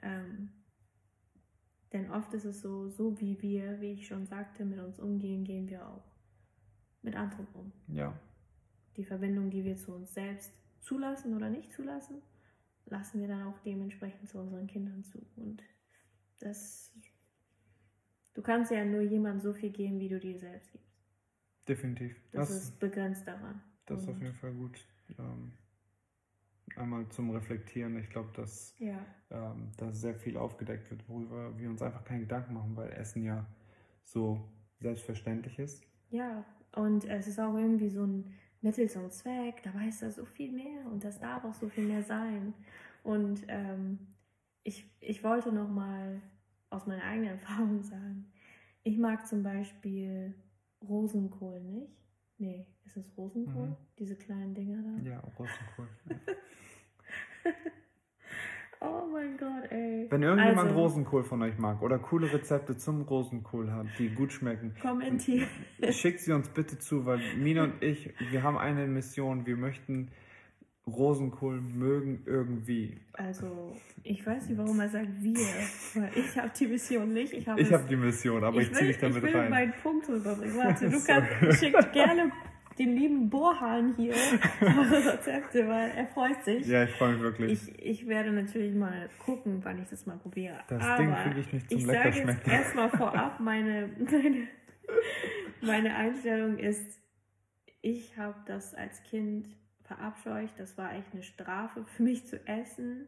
[0.00, 0.50] Ähm,
[1.92, 5.44] denn oft ist es so, so wie wir, wie ich schon sagte, mit uns umgehen,
[5.44, 6.04] gehen wir auch
[7.02, 7.72] mit anderen um.
[7.88, 8.18] Ja.
[8.96, 12.20] Die Verbindung, die wir zu uns selbst zulassen oder nicht zulassen,
[12.86, 15.18] lassen wir dann auch dementsprechend zu unseren Kindern zu.
[15.36, 15.62] Und
[16.40, 16.92] das
[18.38, 20.87] Du kannst ja nur jemandem so viel geben, wie du dir selbst gibst.
[21.68, 22.16] Definitiv.
[22.32, 23.62] Das, das ist begrenzt daran.
[23.86, 24.78] Das ist auf jeden Fall gut.
[25.18, 25.52] Ähm,
[26.76, 27.98] einmal zum Reflektieren.
[27.98, 28.98] Ich glaube, dass ja.
[29.30, 33.24] ähm, da sehr viel aufgedeckt wird, worüber wir uns einfach keine Gedanken machen, weil Essen
[33.24, 33.46] ja
[34.04, 34.48] so
[34.80, 35.84] selbstverständlich ist.
[36.10, 39.62] Ja, und es ist auch irgendwie so ein Mittel zum Zweck.
[39.62, 42.54] Dabei ist da so viel mehr und das darf auch so viel mehr sein.
[43.02, 43.98] Und ähm,
[44.62, 46.20] ich, ich wollte noch mal
[46.70, 48.26] aus meiner eigenen Erfahrung sagen.
[48.82, 50.34] Ich mag zum Beispiel
[50.86, 51.92] Rosenkohl nicht.
[52.38, 53.68] Nee, ist es Rosenkohl?
[53.68, 53.76] Mhm.
[53.98, 55.08] Diese kleinen Dinger da?
[55.08, 55.88] Ja, Rosenkohl.
[58.80, 60.06] Oh mein Gott, ey.
[60.08, 64.32] Wenn irgendjemand Also- Rosenkohl von euch mag oder coole Rezepte zum Rosenkohl hat, die gut
[64.32, 65.48] schmecken, Kommentiert.
[65.90, 70.12] schickt sie uns bitte zu, weil Mina und ich, wir haben eine Mission, wir möchten
[70.88, 73.00] Rosenkohl mögen irgendwie.
[73.12, 75.34] Also, ich weiß nicht, warum er sagt wir,
[75.94, 77.32] weil ich habe die Mission nicht.
[77.32, 79.50] Ich habe Ich habe die Mission, aber ich, will, ziehe dich damit ich will rein.
[79.50, 80.56] meinen Punkt rüberbringen.
[80.56, 82.32] Warte, kannst, schickt gerne
[82.78, 84.14] den lieben Bohrhahn hier
[84.60, 86.66] eure Rezepte, weil er freut sich.
[86.66, 87.52] Ja, ich freue mich wirklich.
[87.52, 90.58] Ich, ich werde natürlich mal gucken, wann ich das mal probiere.
[90.68, 94.48] Das Aber Ding kriege ich nicht zum ich sage jetzt erstmal vorab, meine, meine,
[95.60, 97.00] meine Einstellung ist,
[97.80, 99.48] ich habe das als Kind
[99.88, 100.50] verabscheut.
[100.58, 103.06] Das war echt eine Strafe für mich zu essen.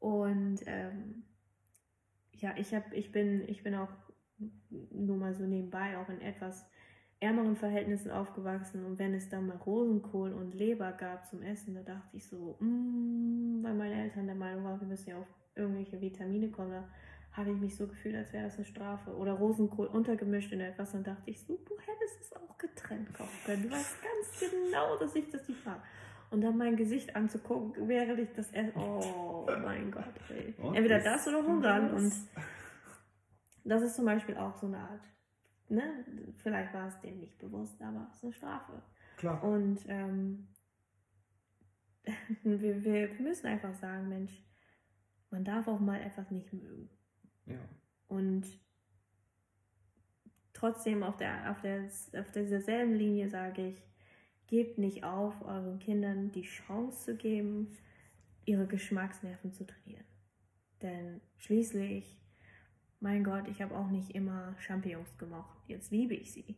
[0.00, 1.24] Und ähm,
[2.32, 3.92] ja, ich, hab, ich, bin, ich bin auch
[4.90, 6.66] nur mal so nebenbei auch in etwas
[7.20, 8.84] ärmeren Verhältnissen aufgewachsen.
[8.84, 12.56] Und wenn es dann mal Rosenkohl und Leber gab zum Essen, da dachte ich so,
[12.60, 16.70] mm, weil meine Eltern der Meinung waren, wir müssen ja auf irgendwelche Vitamine kommen.
[16.70, 16.88] Da
[17.32, 19.16] habe ich mich so gefühlt, als wäre das eine Strafe.
[19.16, 20.94] Oder Rosenkohl untergemischt in etwas.
[20.94, 23.62] Und dachte ich so, du hättest es auch getrennt kaufen können.
[23.64, 25.82] Du weißt ganz genau, dass ich das nicht mag.
[26.30, 28.78] Und dann mein Gesicht anzugucken, während ich das esse.
[28.78, 30.54] Oh mein Gott, ey.
[30.62, 31.90] Und Entweder das oder hungern.
[31.90, 32.02] das?
[32.02, 32.12] Und
[33.64, 35.02] das ist zum Beispiel auch so eine Art.
[35.68, 36.04] Ne?
[36.38, 38.82] Vielleicht war es denen nicht bewusst, aber es ist eine Strafe.
[39.16, 39.42] Klar.
[39.42, 40.48] Und ähm,
[42.42, 44.42] wir, wir müssen einfach sagen, Mensch,
[45.30, 46.88] man darf auch mal etwas nicht mögen.
[47.46, 47.58] Ja.
[48.08, 48.46] Und
[50.54, 51.84] trotzdem auf, der, auf, der,
[52.18, 53.82] auf dieser selben Linie sage ich,
[54.48, 57.76] gebt nicht auf, euren Kindern die Chance zu geben,
[58.44, 60.04] ihre Geschmacksnerven zu trainieren.
[60.82, 62.18] Denn schließlich,
[63.00, 65.56] mein Gott, ich habe auch nicht immer Champignons gemocht.
[65.68, 66.56] Jetzt liebe ich sie.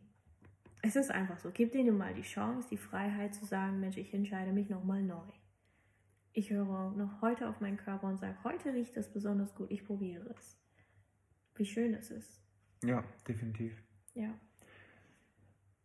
[0.81, 1.51] Es ist einfach so.
[1.51, 5.27] Gebt ihnen mal die Chance, die Freiheit zu sagen, Mensch, ich entscheide mich nochmal neu.
[6.33, 9.85] Ich höre noch heute auf meinen Körper und sage, heute riecht das besonders gut, ich
[9.85, 10.57] probiere es.
[11.55, 12.41] Wie schön es ist.
[12.83, 13.73] ja, definitiv.
[14.13, 14.33] Ja.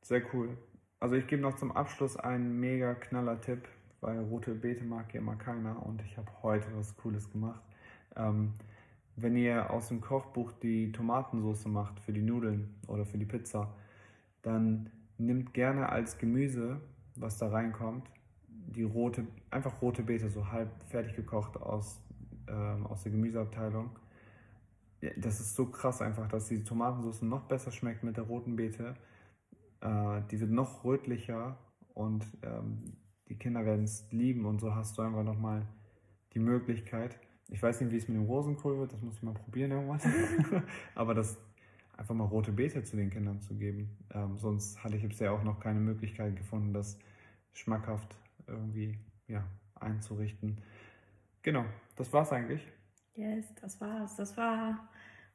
[0.03, 0.57] Sehr cool.
[0.99, 3.69] Also ich gebe noch zum Abschluss einen mega knaller Tipp,
[4.01, 7.61] weil rote Beete mag ja immer keiner und ich habe heute was Cooles gemacht.
[8.17, 8.55] Ähm,
[9.17, 13.75] wenn ihr aus dem Kochbuch die Tomatensauce macht für die Nudeln oder für die Pizza,
[14.43, 16.81] dann nimmt gerne als Gemüse,
[17.15, 18.11] was da reinkommt,
[18.49, 22.01] die rote, einfach rote Beete, so halb fertig gekocht aus,
[22.49, 23.91] ähm, aus der Gemüseabteilung.
[25.17, 28.95] Das ist so krass einfach, dass die Tomatensauce noch besser schmeckt mit der roten Beete.
[29.87, 31.57] Äh, die wird noch rötlicher
[31.95, 32.97] und ähm,
[33.29, 35.67] die Kinder werden es lieben und so hast du einfach nochmal
[36.33, 37.19] die Möglichkeit.
[37.49, 40.01] Ich weiß nicht, wie es mit dem Rosenkohl wird, das muss ich mal probieren irgendwann.
[40.95, 41.39] Aber das
[41.97, 43.97] einfach mal rote Beete zu den Kindern zu geben.
[44.13, 46.99] Ähm, sonst hatte ich bisher auch noch keine Möglichkeit gefunden, das
[47.53, 48.17] schmackhaft
[48.47, 49.45] irgendwie ja,
[49.77, 50.61] einzurichten.
[51.43, 51.65] Genau,
[51.95, 52.67] das war's eigentlich.
[53.15, 54.17] Yes, das war's.
[54.17, 54.89] Das war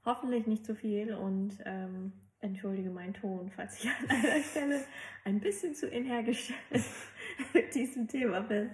[0.05, 2.11] hoffentlich nicht zu viel und ähm,
[2.41, 4.83] entschuldige meinen Ton, falls ich an einer Stelle
[5.23, 6.53] ein bisschen zu energisch
[7.53, 8.69] mit diesem Thema bin.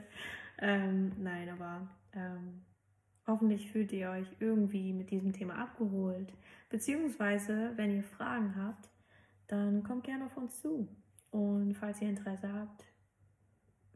[0.59, 2.65] Ähm, nein, aber ähm,
[3.27, 6.33] hoffentlich fühlt ihr euch irgendwie mit diesem Thema abgeholt.
[6.69, 8.89] Beziehungsweise, wenn ihr Fragen habt,
[9.47, 10.87] dann kommt gerne auf uns zu.
[11.31, 12.85] Und falls ihr Interesse habt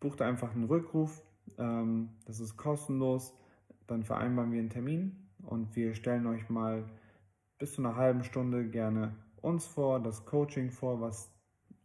[0.00, 1.22] bucht einfach einen Rückruf.
[1.58, 3.38] Ähm, das ist kostenlos.
[3.86, 6.90] Dann vereinbaren wir einen Termin und wir stellen euch mal
[7.58, 11.32] bis zu einer halben Stunde gerne uns vor, das Coaching vor, was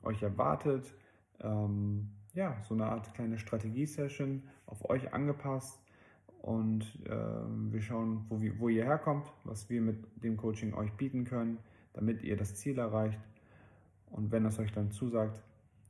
[0.02, 0.96] euch erwartet.
[1.42, 5.85] Ähm, ja, so eine Art kleine Strategie-Session auf euch angepasst.
[6.46, 11.26] Und äh, wir schauen, wo, wo ihr herkommt, was wir mit dem Coaching euch bieten
[11.26, 11.58] können,
[11.94, 13.20] damit ihr das Ziel erreicht.
[14.12, 15.42] Und wenn es euch dann zusagt,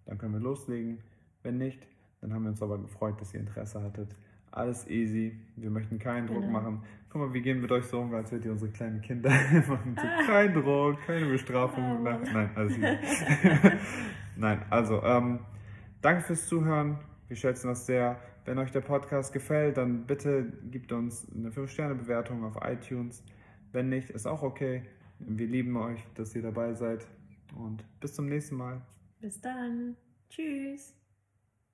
[0.06, 1.00] dann können wir loslegen.
[1.44, 1.86] Wenn nicht,
[2.22, 4.16] dann haben wir uns aber gefreut, dass ihr Interesse hattet.
[4.50, 5.38] Alles easy.
[5.58, 6.54] Wir möchten keinen Druck genau.
[6.54, 6.84] machen.
[7.10, 9.30] Guck mal, wir gehen mit euch so um, als wärt ihr unsere kleinen Kinder.
[9.68, 11.98] machen so keinen Druck, keine Bestrafung.
[12.00, 12.02] Oh.
[12.02, 12.98] Nein, alles easy.
[14.38, 15.40] Nein, also, ähm,
[16.02, 16.98] danke fürs Zuhören.
[17.28, 18.18] Wir schätzen das sehr.
[18.46, 23.24] Wenn euch der Podcast gefällt, dann bitte gebt uns eine 5-Sterne-Bewertung auf iTunes.
[23.72, 24.84] Wenn nicht, ist auch okay.
[25.18, 27.08] Wir lieben euch, dass ihr dabei seid.
[27.56, 28.82] Und bis zum nächsten Mal.
[29.20, 29.98] Bis dann.
[30.30, 30.96] Tschüss.